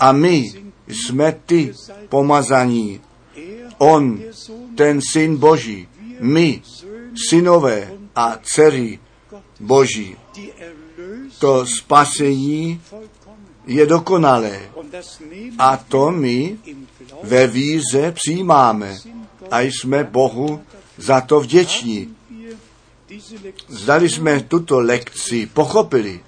[0.00, 0.52] A my
[0.88, 1.72] jsme ty
[2.08, 3.00] pomazaní.
[3.78, 4.18] On,
[4.74, 5.88] ten syn Boží,
[6.20, 6.62] my,
[7.28, 8.98] synové a dcery
[9.60, 10.16] Boží.
[11.38, 12.80] To spasení
[13.66, 14.60] je dokonalé.
[15.58, 16.58] A to my
[17.22, 18.96] ve víze přijímáme
[19.50, 20.60] a jsme Bohu
[20.96, 22.16] za to vděční.
[23.68, 26.20] Zdali jsme tuto lekci pochopili.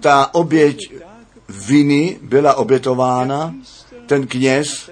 [0.00, 0.78] Ta oběť
[1.48, 3.54] viny byla obětována,
[4.06, 4.90] ten kněz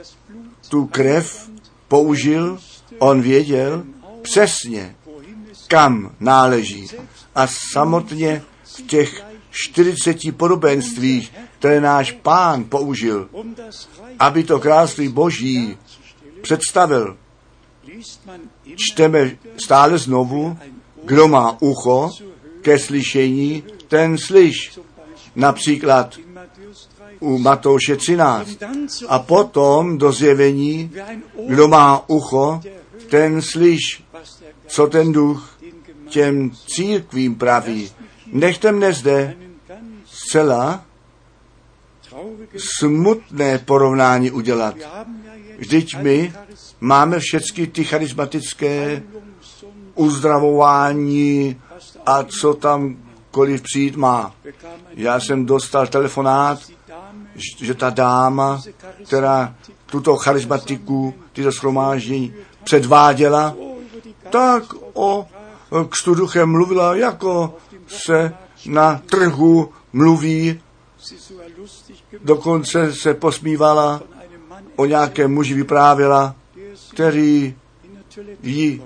[0.68, 1.50] tu krev
[1.88, 2.58] použil,
[2.98, 3.84] on věděl
[4.22, 4.96] přesně,
[5.68, 6.88] kam náleží.
[7.34, 11.32] A samotně v těch 40 podobenstvích,
[11.64, 13.28] které náš pán použil,
[14.18, 15.78] aby to království boží
[16.42, 17.16] představil.
[18.76, 19.30] Čteme
[19.64, 20.58] stále znovu,
[21.04, 22.10] kdo má ucho
[22.60, 24.78] ke slyšení, ten slyš.
[25.36, 26.18] Například
[27.20, 28.48] u Matouše 13.
[29.08, 30.92] A potom do zjevení,
[31.48, 32.60] kdo má ucho,
[33.08, 34.04] ten slyš,
[34.66, 35.58] co ten duch
[36.08, 37.90] těm církvím praví.
[38.32, 39.36] Nechte mne zde
[40.04, 40.84] zcela
[42.56, 44.74] smutné porovnání udělat.
[45.58, 46.32] Vždyť my
[46.80, 49.02] máme všechny ty charismatické
[49.94, 51.60] uzdravování
[52.06, 52.96] a co tam
[53.30, 54.34] koliv přijít má.
[54.94, 56.58] Já jsem dostal telefonát,
[57.60, 58.62] že ta dáma,
[59.06, 59.54] která
[59.86, 62.34] tuto charismatiku, tyto schromáždění
[62.64, 63.56] předváděla,
[64.30, 65.26] tak o
[65.88, 67.54] kstu duchem mluvila, jako
[67.86, 68.34] se
[68.66, 70.60] na trhu mluví,
[72.24, 74.02] dokonce se posmívala,
[74.76, 76.34] o nějakém muži vyprávěla,
[76.90, 77.54] který
[78.42, 78.82] jí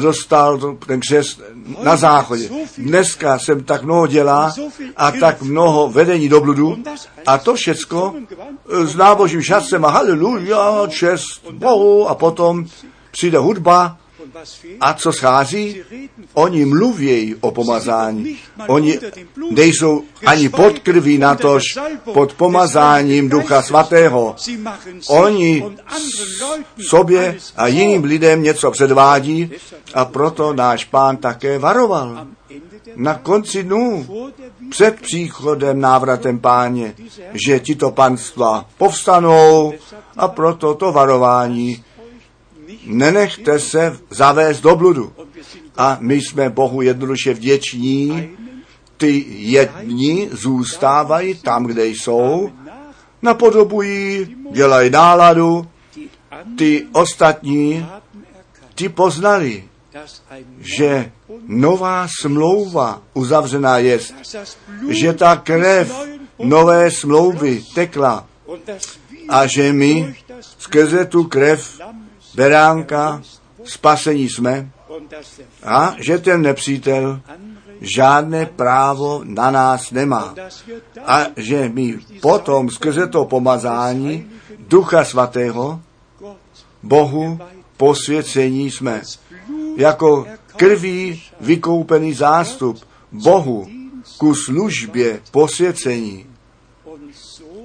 [0.00, 1.40] dostal ten křest
[1.82, 2.50] na záchodě.
[2.78, 4.54] Dneska jsem tak mnoho dělá
[4.96, 6.76] a tak mnoho vedení do bludu
[7.26, 8.14] a to všecko
[8.68, 12.66] s nábožím šacem a haleluja, čest Bohu a potom
[13.10, 13.98] přijde hudba
[14.80, 15.82] a co schází?
[16.34, 18.38] Oni mluvějí o pomazání.
[18.66, 18.98] Oni
[19.50, 21.62] nejsou ani pod krví natož
[22.12, 24.36] pod pomazáním Ducha Svatého.
[25.08, 25.64] Oni
[26.80, 29.50] sobě a jiným lidem něco předvádí
[29.94, 32.26] a proto náš pán také varoval.
[32.96, 34.06] Na konci dnů,
[34.70, 36.94] před příchodem, návratem páně,
[37.46, 39.72] že tito panstva povstanou
[40.16, 41.84] a proto to varování
[42.86, 45.12] nenechte se zavést do bludu.
[45.76, 48.28] A my jsme Bohu jednoduše vděční,
[48.96, 52.50] ty jedni zůstávají tam, kde jsou,
[53.22, 55.66] napodobují, dělají náladu,
[56.58, 57.86] ty ostatní,
[58.74, 59.64] ty poznali,
[60.60, 61.12] že
[61.46, 63.98] nová smlouva uzavřená je,
[64.88, 65.92] že ta krev
[66.38, 68.26] nové smlouvy tekla
[69.28, 70.14] a že my
[70.58, 71.80] skrze tu krev
[72.36, 73.22] beránka,
[73.64, 74.70] spasení jsme
[75.62, 77.20] a že ten nepřítel
[77.80, 80.34] žádné právo na nás nemá.
[81.04, 85.80] A že my potom skrze to pomazání Ducha Svatého
[86.82, 87.38] Bohu
[87.76, 89.02] posvěcení jsme.
[89.76, 90.26] Jako
[90.56, 93.68] krví vykoupený zástup Bohu
[94.18, 96.26] ku službě posvěcení.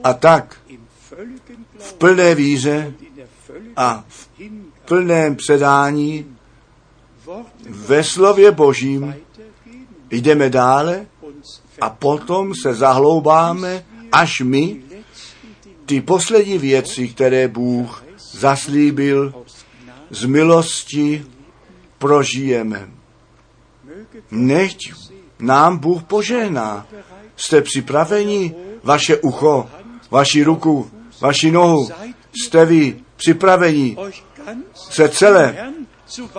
[0.04, 0.58] A tak
[1.78, 2.94] v plné víře
[3.76, 4.30] a v
[4.86, 6.26] plném předání
[7.70, 9.16] ve slově Božím
[10.12, 11.06] jdeme dále
[11.82, 14.82] a potom se zahloubáme, až my
[15.86, 19.34] ty poslední věci, které Bůh zaslíbil
[20.10, 21.26] z milosti
[21.98, 22.90] prožijeme.
[24.32, 24.80] Nechť
[25.40, 26.88] nám Bůh požehná.
[27.36, 28.56] Jste připraveni?
[28.84, 29.70] Vaše ucho,
[30.12, 30.92] vaši ruku,
[31.22, 31.90] vaši nohu.
[32.34, 33.98] Jste vy připraveni
[34.74, 35.74] se celé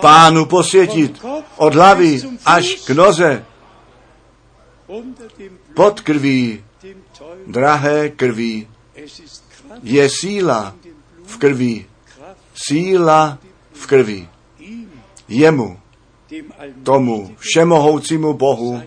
[0.01, 1.25] pánu posvětit
[1.57, 3.45] od hlavy až k noze
[5.75, 6.65] pod krví,
[7.47, 8.69] drahé krví.
[9.83, 10.75] Je síla
[11.27, 11.87] v krví.
[12.55, 13.39] Síla
[13.73, 14.29] v krví.
[15.29, 15.79] Jemu,
[16.83, 18.83] tomu všemohoucímu Bohu,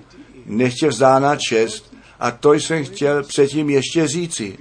[0.46, 1.96] nechtě vzdána čest.
[2.20, 4.58] A to jsem chtěl předtím ještě říci.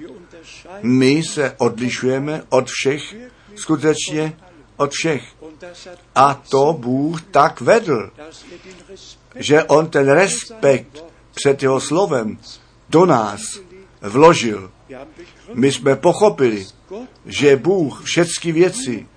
[0.81, 3.15] My se odlišujeme od všech,
[3.55, 4.37] skutečně
[4.77, 5.23] od všech.
[6.15, 8.09] A to Bůh tak vedl,
[9.35, 11.03] že on ten respekt
[11.33, 12.37] před jeho slovem
[12.89, 13.41] do nás
[14.01, 14.71] vložil.
[15.53, 16.65] My jsme pochopili,
[17.25, 19.07] že Bůh všechny věci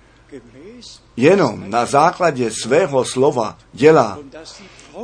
[1.17, 4.19] jenom na základě svého slova dělá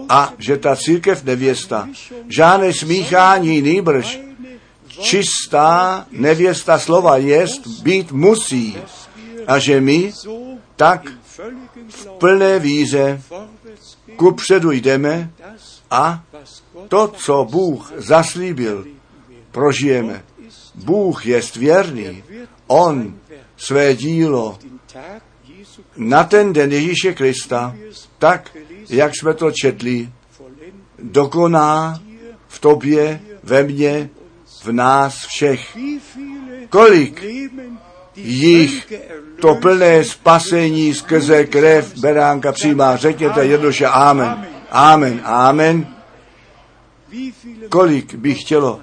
[0.10, 1.90] a že ta církev nevěsta
[2.28, 4.20] žádné smíchání nýbrž
[5.02, 8.78] čistá nevěsta slova jest, být musí
[9.48, 10.14] a že my
[10.76, 11.08] tak
[11.90, 13.22] v plné víře
[14.16, 15.32] ku předu jdeme
[15.92, 16.24] a
[16.88, 18.86] to, co Bůh zaslíbil,
[19.52, 20.24] prožijeme.
[20.76, 22.24] Bůh je věrný.
[22.68, 23.16] On
[23.58, 24.60] své dílo
[25.98, 27.76] na ten den Ježíše Krista,
[28.18, 28.58] tak,
[28.90, 30.10] jak jsme to četli,
[31.00, 32.02] dokoná
[32.48, 34.10] v tobě, ve mně,
[34.66, 35.78] v nás všech.
[36.70, 37.24] Kolik
[38.16, 38.94] jich
[39.42, 42.96] to plné spasení skrze krev beránka přijímá.
[42.96, 44.48] Řekněte jednoduše Amen.
[44.72, 45.22] Amen.
[45.24, 45.88] Amen.
[47.70, 48.80] Kolik by chtělo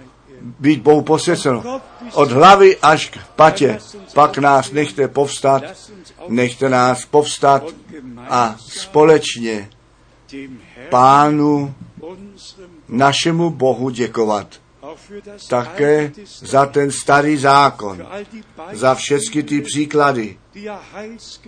[0.61, 1.81] být Bohu posvěceno.
[2.15, 3.79] Od hlavy až k patě.
[4.15, 5.63] Pak nás nechte povstat,
[6.29, 7.65] nechte nás povstat
[8.29, 9.69] a společně
[10.91, 11.75] Pánu
[12.89, 14.62] našemu Bohu děkovat.
[15.49, 18.07] Také za ten starý zákon,
[18.73, 20.39] za všechny ty příklady,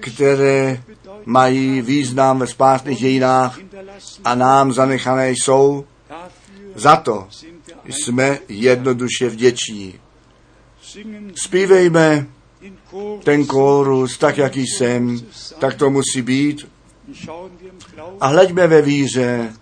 [0.01, 0.83] které
[1.25, 3.59] mají význam ve spásných dějinách
[4.25, 5.85] a nám zanechané jsou.
[6.75, 7.29] Za to
[7.85, 9.95] jsme jednoduše vděční.
[11.35, 12.27] Zpívejme
[13.25, 15.21] ten kórus tak, jaký jsem,
[15.59, 16.69] tak to musí být.
[18.21, 19.53] A hleďme ve víře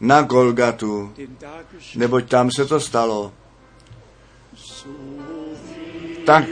[0.00, 1.12] na Golgatu,
[1.96, 3.32] neboť tam se to stalo.
[6.26, 6.44] Tak,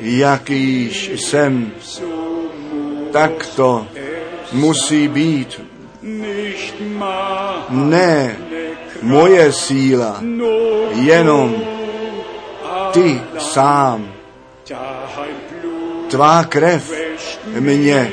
[0.00, 1.72] jakýž jsem,
[3.12, 3.86] tak to
[4.52, 5.60] musí být.
[7.68, 8.36] Ne
[9.02, 10.22] moje síla,
[10.92, 11.54] jenom
[12.92, 14.12] ty sám.
[16.08, 16.92] Tvá krev
[17.60, 18.12] mě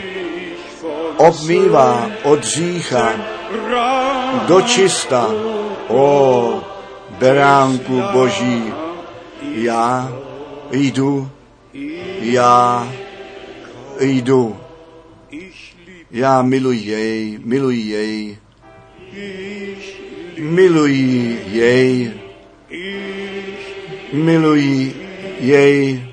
[1.18, 3.14] obmývá od řícha
[4.48, 5.28] do čista.
[5.88, 6.62] O
[7.20, 8.74] beránku boží,
[9.42, 10.12] já
[10.72, 11.30] jdu,
[12.20, 12.88] já
[14.00, 14.58] jdu.
[16.12, 18.38] Já miluji jej, miluji jej,
[20.38, 22.14] miluji jej,
[24.14, 24.96] miluji
[25.40, 26.04] jej,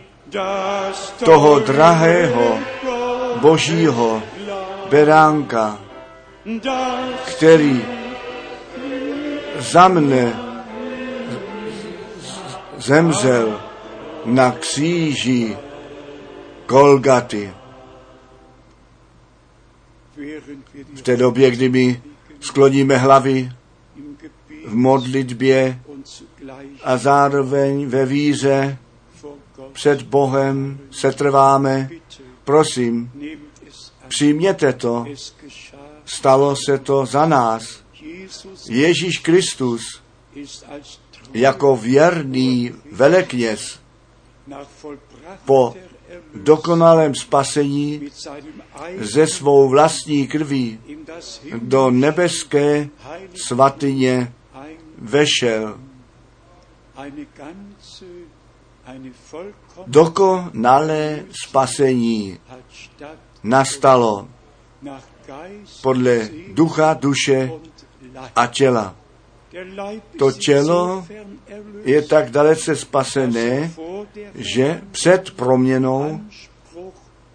[1.25, 2.59] toho drahého
[3.41, 4.23] božího
[4.91, 5.79] beránka,
[7.27, 7.98] který
[9.73, 10.41] za mne
[12.77, 13.61] zemřel
[14.25, 15.57] na kříži
[16.69, 17.53] Golgaty.
[20.95, 22.03] V té době, kdy my
[22.41, 23.53] skloníme hlavy
[24.67, 25.81] v modlitbě
[26.85, 28.79] a zároveň ve víře
[29.73, 31.91] před Bohem se trváme.
[32.45, 33.11] Prosím,
[34.09, 35.05] přijměte to.
[36.05, 37.88] Stalo se to za nás.
[38.71, 40.03] Ježíš Kristus
[41.35, 43.81] jako věrný velekněz
[45.45, 45.75] po
[46.35, 48.11] dokonalém spasení
[48.99, 50.81] ze svou vlastní krví
[51.63, 52.89] do nebeské
[53.35, 54.33] svatyně
[54.99, 55.81] vešel.
[59.87, 62.39] Dokonalé spasení
[63.43, 64.29] nastalo
[65.83, 67.51] podle ducha, duše
[68.37, 68.95] a těla.
[70.19, 71.07] To tělo
[71.85, 73.73] je tak dalece spasené,
[74.35, 76.21] že před proměnou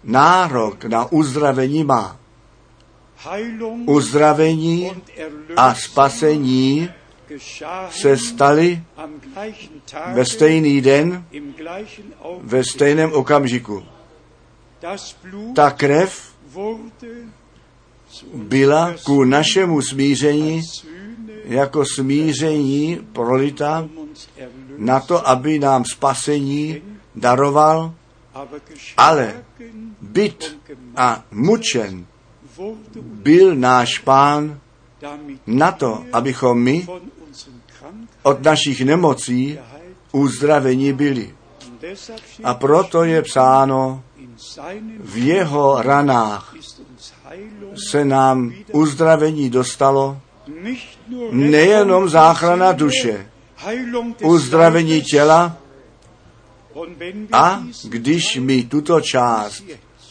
[0.04, 2.16] nárok na uzdravení má.
[3.86, 4.92] Uzdravení
[5.56, 6.90] a spasení
[7.90, 8.82] se staly
[10.12, 11.24] ve stejný den,
[12.42, 13.84] ve stejném okamžiku.
[15.54, 16.34] Ta krev
[18.34, 20.60] byla ku našemu smíření
[21.44, 23.88] jako smíření prolita
[24.78, 26.82] na to, aby nám spasení
[27.14, 27.94] daroval,
[28.96, 29.44] ale
[30.00, 30.58] byt
[30.96, 32.06] a mučen
[33.02, 34.60] byl náš pán
[35.46, 36.86] na to, abychom my
[38.22, 39.58] od našich nemocí
[40.12, 41.34] uzdravení byli.
[42.44, 44.02] A proto je psáno,
[45.00, 46.54] v jeho ranách
[47.90, 50.20] se nám uzdravení dostalo,
[51.30, 53.30] nejenom záchrana duše,
[54.22, 55.56] uzdravení těla,
[57.32, 59.62] a když my tuto část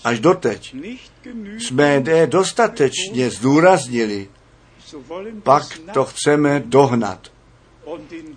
[0.03, 0.75] až doteď
[1.57, 4.29] jsme dostatečně zdůraznili,
[5.43, 5.63] pak
[5.93, 7.27] to chceme dohnat.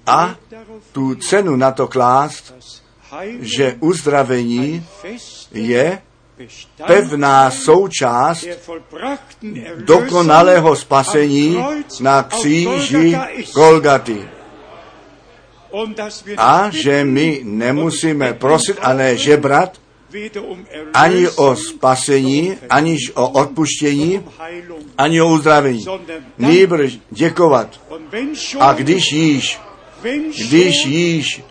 [0.07, 0.37] A
[0.93, 2.55] tu cenu na to klást,
[3.41, 4.87] že uzdravení
[5.53, 6.03] je
[6.87, 8.47] pevná součást
[9.77, 11.65] dokonalého spasení
[12.01, 13.19] na kříži
[13.55, 14.29] Golgaty.
[16.37, 19.81] A že my nemusíme prosit a ne žebrat
[20.95, 24.25] ani o spasení, aniž o odpuštění,
[24.99, 25.85] ani o uzdravení.
[26.39, 27.81] Nýbrž děkovat.
[28.61, 29.61] A když již,
[30.49, 31.43] když již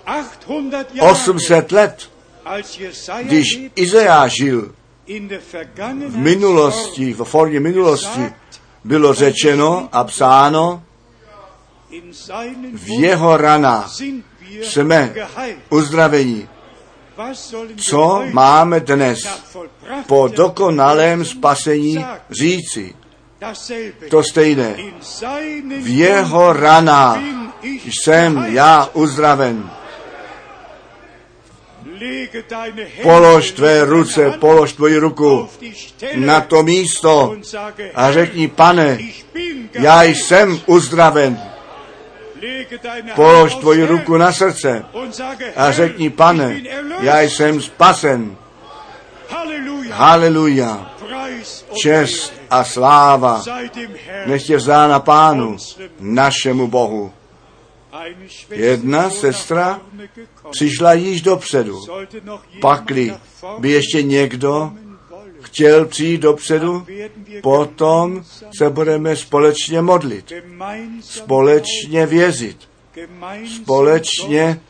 [0.99, 2.09] 800 let,
[3.21, 4.75] když Izajáš žil
[6.07, 8.33] v minulosti, v formě minulosti,
[8.83, 10.83] bylo řečeno a psáno,
[12.73, 13.91] v jeho ranách
[14.61, 15.13] jsme
[15.69, 16.47] uzdravení.
[17.77, 19.19] Co máme dnes
[20.07, 22.95] po dokonalém spasení říci?
[24.09, 24.75] To stejné.
[25.81, 27.19] V jeho ranách
[27.85, 29.69] jsem já uzdraven.
[33.03, 35.49] Polož tvé ruce, polož tvoji ruku
[36.15, 37.35] na to místo
[37.95, 38.99] a řekni, pane,
[39.73, 41.39] já jsem uzdraven.
[43.15, 44.85] Polož tvoji ruku na srdce
[45.55, 46.61] a řekni, pane,
[47.01, 48.37] já jsem spasen.
[49.91, 50.91] Haleluja.
[51.81, 53.43] Čest a sláva
[54.25, 55.57] nech je vzána pánu,
[55.99, 57.13] našemu Bohu.
[58.49, 59.81] Jedna sestra
[60.51, 61.81] přišla již dopředu.
[62.61, 63.15] Pakli
[63.59, 64.71] by ještě někdo
[65.41, 66.85] chtěl přijít dopředu,
[67.43, 68.23] potom
[68.57, 70.33] se budeme společně modlit,
[71.01, 72.57] společně vězit,
[73.55, 74.61] společně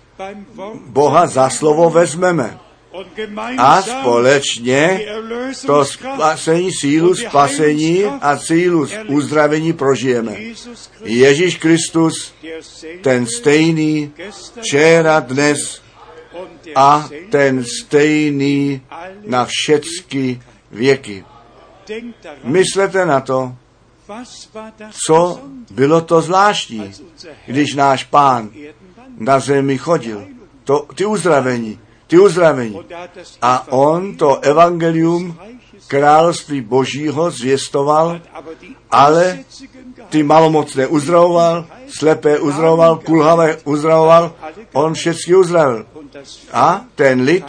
[0.86, 2.60] Boha za slovo vezmeme
[3.58, 5.06] a společně
[5.66, 10.36] to spasení, sílu spasení a sílu uzdravení prožijeme.
[11.04, 12.34] Ježíš Kristus,
[13.02, 14.12] ten stejný,
[14.62, 15.82] včera, dnes
[16.76, 18.82] a ten stejný
[19.26, 20.42] na všechny
[20.72, 21.26] věky.
[22.44, 23.56] Myslete na to,
[25.08, 25.42] co
[25.72, 26.92] bylo to zvláštní,
[27.46, 28.50] když náš pán
[29.18, 30.28] na zemi chodil.
[30.64, 31.80] To, ty uzdravení,
[32.16, 32.80] ty uzdravení.
[33.42, 35.40] A on to evangelium
[35.88, 38.22] království božího zvěstoval,
[38.92, 39.44] ale
[40.10, 44.34] ty malomocné uzdravoval, slepé uzdravoval, kulhavé uzdravoval,
[44.74, 45.86] on všechny uzdravil.
[46.54, 47.46] A ten lid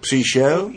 [0.00, 0.70] přišel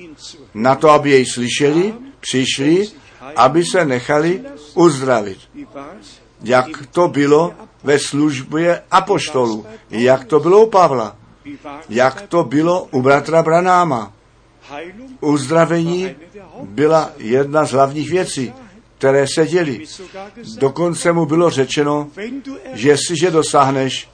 [0.53, 2.87] na to, aby jej slyšeli, přišli,
[3.35, 4.41] aby se nechali
[4.75, 5.39] uzdravit.
[6.43, 7.53] Jak to bylo
[7.83, 11.15] ve službě apoštolu, jak to bylo u Pavla,
[11.89, 14.13] jak to bylo u bratra Branáma.
[15.21, 16.15] Uzdravení
[16.61, 18.53] byla jedna z hlavních věcí,
[18.97, 19.83] které se děli.
[20.57, 22.07] Dokonce mu bylo řečeno,
[22.73, 24.09] že jestliže dosáhneš,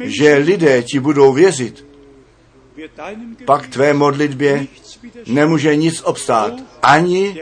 [0.00, 1.86] že lidé ti budou věřit,
[3.44, 4.66] pak tvé modlitbě
[5.26, 6.52] nemůže nic obstát,
[6.82, 7.40] ani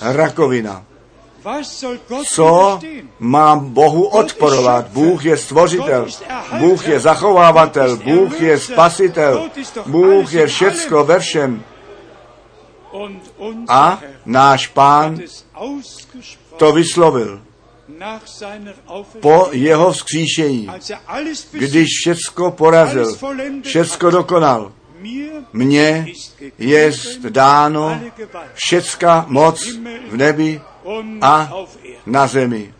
[0.00, 0.86] rakovina.
[2.32, 2.80] Co
[3.18, 4.88] mám Bohu odporovat?
[4.88, 6.06] Bůh je stvořitel,
[6.58, 9.50] Bůh je zachovávatel, Bůh je spasitel,
[9.86, 11.64] Bůh je všecko ve všem.
[13.68, 15.20] A náš pán
[16.56, 17.42] to vyslovil
[19.20, 20.68] po jeho vzkříšení,
[21.52, 23.16] když všecko porazil,
[23.62, 24.72] všecko dokonal.
[25.52, 26.06] Mně
[26.58, 26.92] je
[27.28, 28.00] dáno
[28.54, 29.66] všecka moc
[30.10, 30.60] v nebi
[31.20, 31.52] a
[32.06, 32.74] na zemi.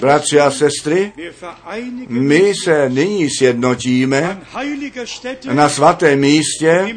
[0.00, 1.12] Bratři a sestry,
[2.08, 4.40] my se nyní sjednotíme
[5.52, 6.96] na svatém místě,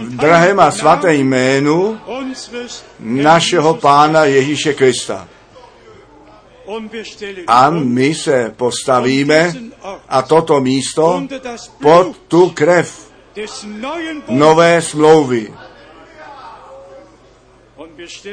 [0.00, 2.00] v drahém a svatém jménu
[3.00, 5.28] našeho Pána Ježíše Krista.
[7.46, 9.52] A my se postavíme
[10.08, 11.22] a toto místo
[11.82, 13.10] pod tu krev
[14.28, 15.54] nové smlouvy.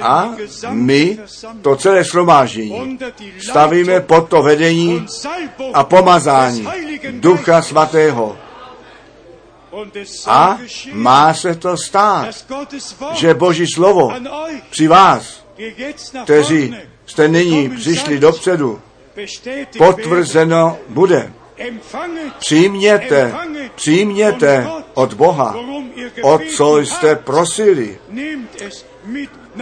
[0.01, 0.35] A
[0.69, 1.19] my
[1.61, 2.99] to celé shromáždění
[3.49, 5.05] stavíme pod to vedení
[5.73, 6.67] a pomazání
[7.11, 8.37] Ducha Svatého.
[10.27, 10.59] A
[10.91, 12.27] má se to stát,
[13.13, 14.11] že Boží slovo
[14.69, 15.45] při vás,
[16.23, 16.75] kteří
[17.05, 18.81] jste nyní přišli dopředu,
[19.77, 21.33] potvrzeno bude.
[22.39, 23.33] Přijměte,
[23.75, 25.55] přijměte od Boha,
[26.21, 27.97] o co jste prosili.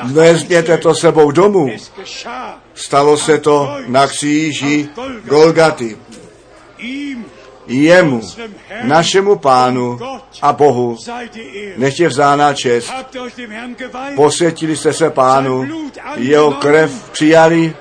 [0.03, 1.69] Vezměte to sebou domů.
[2.73, 4.89] Stalo se to na kříži
[5.25, 5.97] Golgaty.
[7.67, 8.21] Jemu,
[8.83, 9.99] našemu pánu
[10.41, 10.97] a Bohu,
[11.77, 12.93] nech je vzána čest.
[14.15, 15.67] Posvětili jste se pánu,
[16.15, 17.75] jeho krev přijali,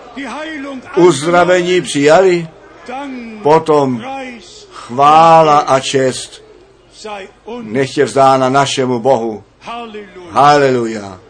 [0.96, 2.48] uzdravení přijali,
[3.42, 4.04] potom
[4.72, 6.44] chvála a čest
[7.62, 9.44] nech je vzána našemu Bohu.
[10.30, 11.20] Haleluja.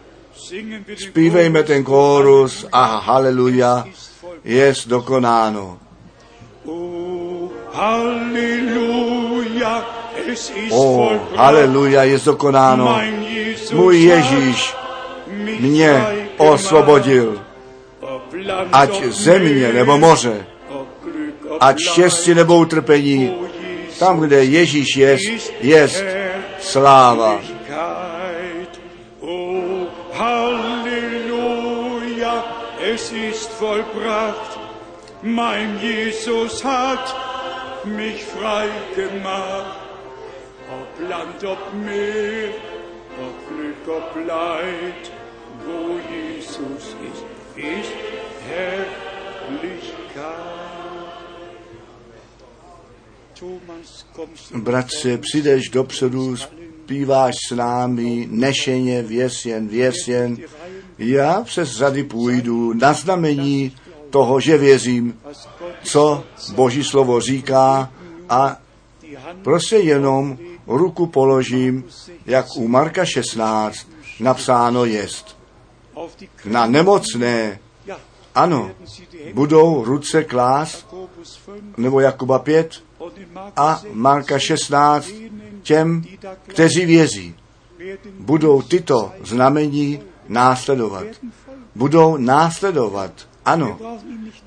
[0.95, 3.85] Zpívejme ten kórus a haleluja,
[4.43, 5.79] je dokonáno.
[10.71, 12.99] O, haleluja, je dokonáno.
[13.73, 14.73] Můj Ježíš
[15.59, 16.05] mě
[16.37, 17.41] osvobodil.
[18.71, 20.45] Ať země nebo moře,
[21.59, 23.35] ať štěstí nebo utrpení,
[23.99, 25.17] tam, kde Ježíš je,
[25.61, 25.89] je
[26.59, 27.60] sláva.
[33.61, 34.51] Vollbracht.
[35.21, 37.07] Mein Jesus hat
[37.85, 39.77] mich frei gemacht.
[40.79, 42.49] Ob Land, ob Meer,
[43.25, 45.03] ob Glück, ob Leid,
[45.65, 45.79] wo
[46.13, 47.23] Jesus ist,
[47.55, 47.97] ist
[48.47, 50.01] Herrlichkeit.
[54.55, 60.37] Bratře, přijdeš dopředu, zpíváš s námi, nešeně, věsjen, věsjen.
[61.03, 63.75] Já přes řady půjdu na znamení
[64.09, 65.19] toho, že věřím,
[65.83, 66.23] co
[66.55, 67.91] Boží slovo říká
[68.29, 68.57] a
[69.41, 70.37] prostě jenom
[70.67, 71.83] ruku položím,
[72.25, 73.87] jak u Marka 16
[74.19, 75.37] napsáno jest.
[76.45, 77.59] Na nemocné,
[78.35, 78.71] ano,
[79.33, 80.85] budou ruce klás,
[81.77, 82.83] nebo Jakuba 5,
[83.55, 85.11] a Marka 16
[85.63, 86.03] těm,
[86.47, 87.35] kteří věří.
[88.19, 89.99] Budou tyto znamení
[90.31, 91.05] následovat.
[91.75, 93.11] Budou následovat.
[93.45, 93.79] Ano,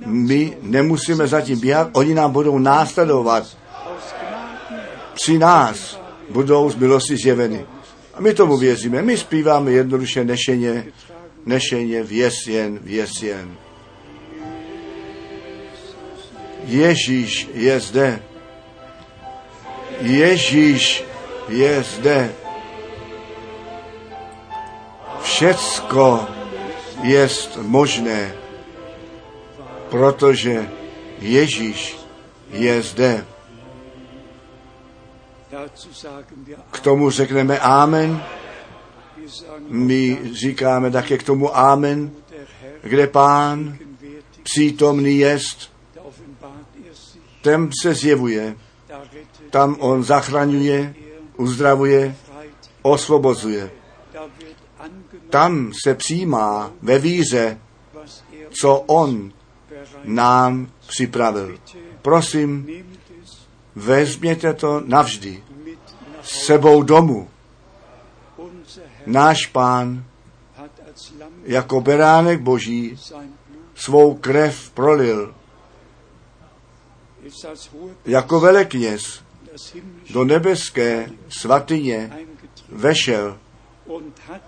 [0.06, 3.56] my nemusíme zatím běhat, oni nám budou následovat.
[5.15, 6.01] Při nás
[6.31, 7.66] budou z milosti zjeveny.
[8.15, 9.02] A my tomu věříme.
[9.02, 10.86] My zpíváme jednoduše nešeně,
[11.47, 13.56] nešeně, věsjen, věsjen.
[16.65, 18.23] Ježíš je zde.
[20.01, 21.05] Ježíš
[21.48, 22.43] je zde.
[25.24, 26.26] Všecko
[27.02, 27.28] je
[27.60, 28.34] možné,
[29.90, 30.70] protože
[31.18, 31.98] Ježíš
[32.51, 33.24] je zde.
[36.70, 38.22] K tomu řekneme Amen.
[39.68, 42.10] My říkáme také k tomu Amen,
[42.82, 43.78] kde Pán
[44.42, 45.72] přítomný jest,
[47.42, 48.56] ten se zjevuje
[49.55, 50.94] tam on zachraňuje,
[51.38, 52.10] uzdravuje,
[52.82, 53.70] osvobozuje.
[55.30, 57.59] Tam se přijímá ve víře,
[58.60, 59.32] co on
[60.05, 61.59] nám připravil.
[62.02, 62.66] Prosím,
[63.74, 65.44] vezměte to navždy
[66.22, 67.28] sebou domů.
[69.06, 70.05] Náš pán
[71.44, 72.98] jako beránek boží
[73.74, 75.34] svou krev prolil.
[78.05, 79.22] Jako velekněz
[80.10, 82.18] do nebeské svatyně
[82.68, 83.38] vešel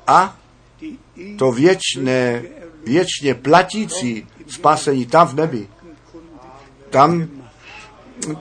[0.06, 0.38] a
[1.38, 2.42] to věčné,
[2.84, 5.68] věčně platící spasení tam v nebi,
[6.90, 7.28] tam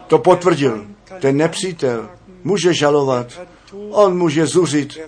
[0.08, 0.86] to potvrdil.
[1.20, 2.10] Ten nepřítel
[2.44, 3.42] může žalovat,
[3.90, 5.00] on může zuřit,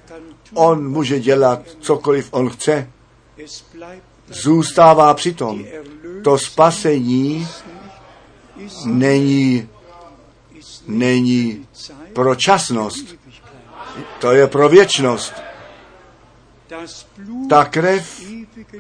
[0.54, 2.90] on může dělat cokoliv on chce.
[4.28, 5.66] Zůstává přitom.
[6.24, 7.48] To spasení
[8.86, 9.70] není
[10.88, 11.68] není
[12.14, 13.16] pro časnost,
[14.20, 15.34] to je pro věčnost.
[17.50, 18.22] Ta krev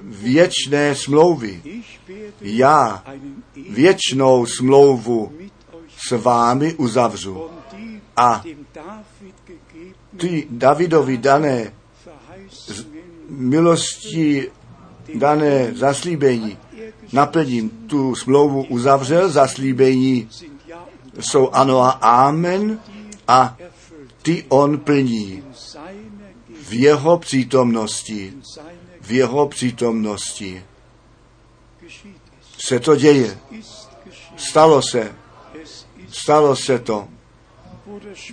[0.03, 1.61] věčné smlouvy.
[2.41, 3.03] Já
[3.69, 5.31] věčnou smlouvu
[5.97, 7.49] s vámi uzavřu.
[8.15, 8.43] A
[10.18, 11.73] ty Davidovi dané
[13.30, 14.51] milosti
[15.15, 16.57] dané zaslíbení
[17.14, 17.69] naplním.
[17.69, 20.30] Tu smlouvu uzavřel, zaslíbení
[21.19, 22.80] jsou ano a amen
[23.27, 23.57] a
[24.22, 25.43] ty on plní
[26.68, 28.34] v jeho přítomnosti,
[29.02, 30.64] v jeho přítomnosti.
[32.57, 33.38] Se to děje.
[34.38, 35.15] Stalo se.
[36.11, 37.07] Stalo se to.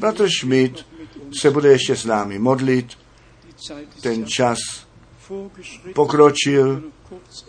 [0.01, 0.87] Bratr Schmidt
[1.41, 2.99] se bude ještě s námi modlit.
[4.01, 4.59] Ten čas
[5.95, 6.83] pokročil.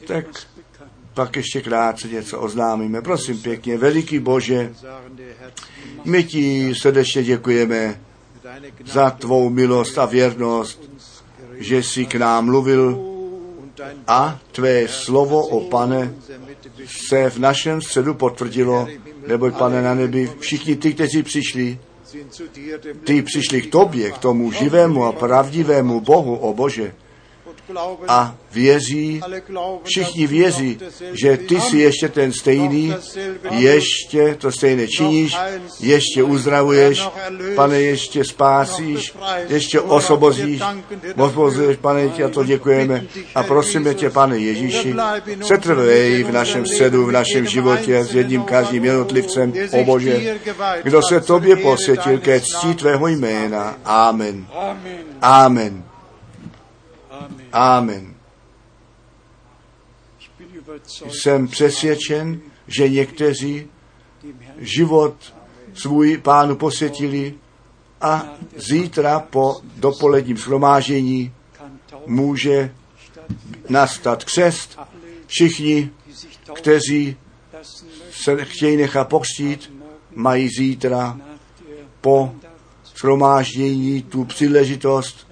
[0.08, 0.26] Tak.
[1.14, 3.02] Pak ještě krátce něco oznámíme.
[3.02, 4.74] Prosím pěkně, veliký Bože,
[6.06, 8.02] my ti srdečně děkujeme
[8.86, 10.90] za tvou milost a věrnost,
[11.58, 13.00] že jsi k nám mluvil
[14.08, 16.14] a tvé slovo o pane
[16.86, 18.88] se v našem středu potvrdilo,
[19.28, 21.80] neboť pane na nebi, všichni ty, kteří přišli,
[23.04, 26.94] ty přišli k tobě, k tomu živému a pravdivému Bohu, o Bože,
[28.08, 29.22] a věří,
[29.84, 30.80] všichni věří,
[31.22, 32.96] že ty jsi ještě ten stejný,
[33.52, 35.38] ještě to stejné činíš,
[35.80, 37.10] ještě uzdravuješ,
[37.56, 39.14] pane, ještě spásíš,
[39.50, 40.62] ještě osvobozíš,
[41.18, 43.06] osvobozuješ, pane, ti a to děkujeme.
[43.36, 44.96] a prosíme tě, pane Ježíši,
[45.42, 50.40] setrvej v našem středu, v našem životě s jedním každým jednotlivcem, o Bože,
[50.84, 53.78] kdo se tobě posvětil ke ctí tvého jména.
[53.86, 54.46] Amen.
[55.22, 55.85] Amen.
[57.56, 58.16] Amen.
[61.08, 63.68] Jsem přesvědčen, že někteří
[64.58, 65.34] život
[65.74, 67.34] svůj pánu posvětili
[68.02, 71.32] a zítra po dopoledním Taufe
[72.08, 72.76] může
[73.70, 74.80] nastat křest.
[75.28, 75.90] Všichni,
[76.54, 77.18] kteří
[78.12, 79.74] se chtějí nechat pokřtít,
[80.16, 81.20] mají zítra
[82.02, 82.36] po
[82.96, 85.28] shromáždění tu příležitost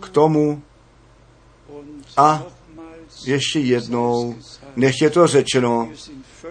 [0.00, 0.62] k tomu
[2.16, 2.42] a
[3.26, 4.34] ještě jednou,
[4.76, 5.88] nech je to řečeno,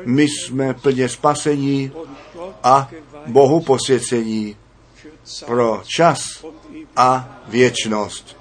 [0.06, 1.92] my jsme plně spasení
[2.64, 2.90] a
[3.28, 4.58] Bohu posvěcení
[5.46, 6.46] pro čas
[6.96, 8.38] a věčnost.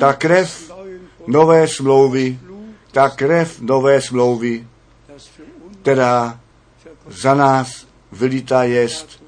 [0.00, 0.72] Ta krev
[1.28, 2.38] Nové smlouvy,
[2.92, 4.66] ta krev nové smlouvy,
[5.82, 6.40] která
[7.06, 9.24] za nás vylítá jest,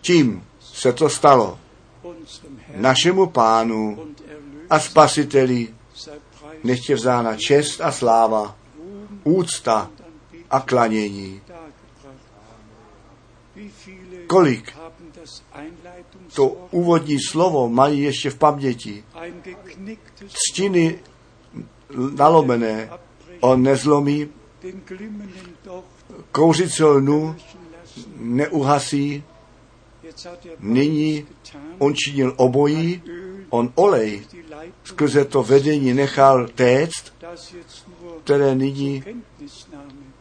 [0.00, 1.58] tím se to stalo
[2.76, 4.06] našemu pánu
[4.70, 5.68] a spasiteli,
[6.64, 8.56] nech je vzána čest a sláva,
[9.24, 9.90] úcta
[10.50, 11.40] a klanění.
[14.26, 14.72] Kolik
[16.34, 19.04] to úvodní slovo mají ještě v paměti.
[20.28, 20.98] Ctiny
[22.18, 22.90] nalomené
[23.40, 24.28] on nezlomí,
[24.62, 25.86] den glimmenden Docht
[26.32, 27.36] kouřice lnu
[28.16, 29.24] neuhasí,
[30.60, 31.26] nyní
[31.78, 33.02] on činil obojí,
[33.50, 34.22] on olej
[34.84, 37.12] skrze to vedení nechal téct,
[38.24, 39.04] které nyní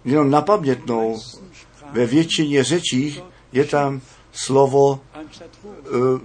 [0.06, 1.12] jenom na pamětnou.
[1.12, 4.02] meisten Sprachen Ve většině řečích je tam
[4.32, 6.22] slovo uh,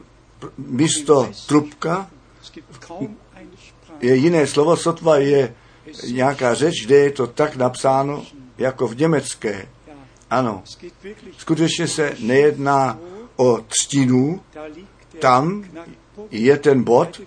[0.58, 2.10] místo trubka,
[4.00, 5.54] je jiné slovo, sotva je
[6.10, 8.24] nějaká řeč, kde je to tak napsáno
[8.58, 9.68] jako v německé.
[10.30, 10.62] Ano,
[11.38, 12.98] skutečně se nejedná
[13.36, 14.40] o třtinu,
[15.18, 15.64] Tam
[16.30, 17.20] je ten bod.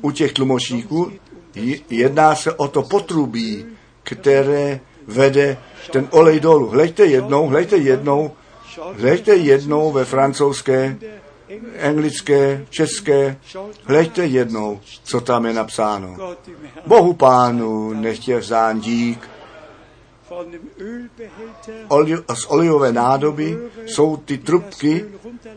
[0.00, 1.12] U těch tlumočníků,
[1.54, 3.66] je- jedná se o to potrubí,
[4.02, 5.56] které vede
[5.92, 6.66] ten olej dolů.
[6.68, 8.30] Hleďte jednou, hleďte jednou,
[9.00, 10.96] hleďte jednou ve francouzské,
[11.82, 13.36] anglické, české,
[13.84, 16.16] hleďte jednou, co tam je napsáno.
[16.86, 19.28] Bohu pánu nechtě vzán dík.
[22.34, 25.04] Z olejové nádoby jsou ty trubky,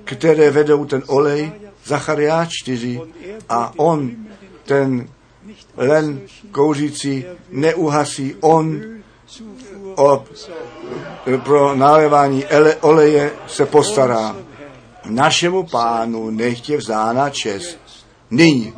[0.03, 1.51] které vedou ten olej,
[1.87, 3.01] Zachariáš 4,
[3.49, 4.11] a on
[4.63, 5.09] ten
[5.77, 8.81] len kouřící neuhasí, on
[9.27, 11.43] Ölzufuhr o, sorgt.
[11.43, 14.35] pro nalévání ele, oleje se postará.
[15.05, 17.79] Našemu pánu nechtě vzána čest.
[18.31, 18.73] Nyní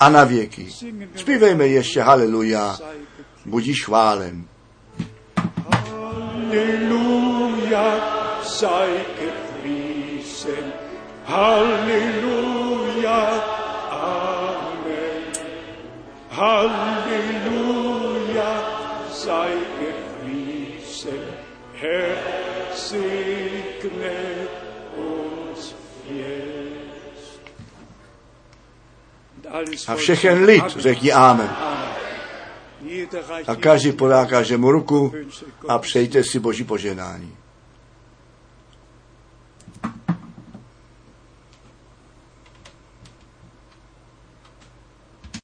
[0.00, 0.68] a na věky.
[1.16, 2.78] Zpívejme ještě haleluja,
[3.46, 4.44] budíš chválen.
[6.50, 7.84] Halleluja,
[8.42, 9.43] sei.
[11.26, 13.20] Halleluja,
[13.90, 15.22] Amen.
[16.30, 17.72] Halleluja,
[19.12, 21.24] sei gepriesen.
[21.80, 22.16] Herr,
[22.74, 24.48] segne
[24.96, 25.74] uns
[26.08, 27.40] jetzt.
[29.88, 30.80] A všechen lid Amen.
[30.80, 31.50] řekni Amen.
[33.46, 35.12] A každý podá každému ruku
[35.68, 37.36] a přejte si Boží poženání.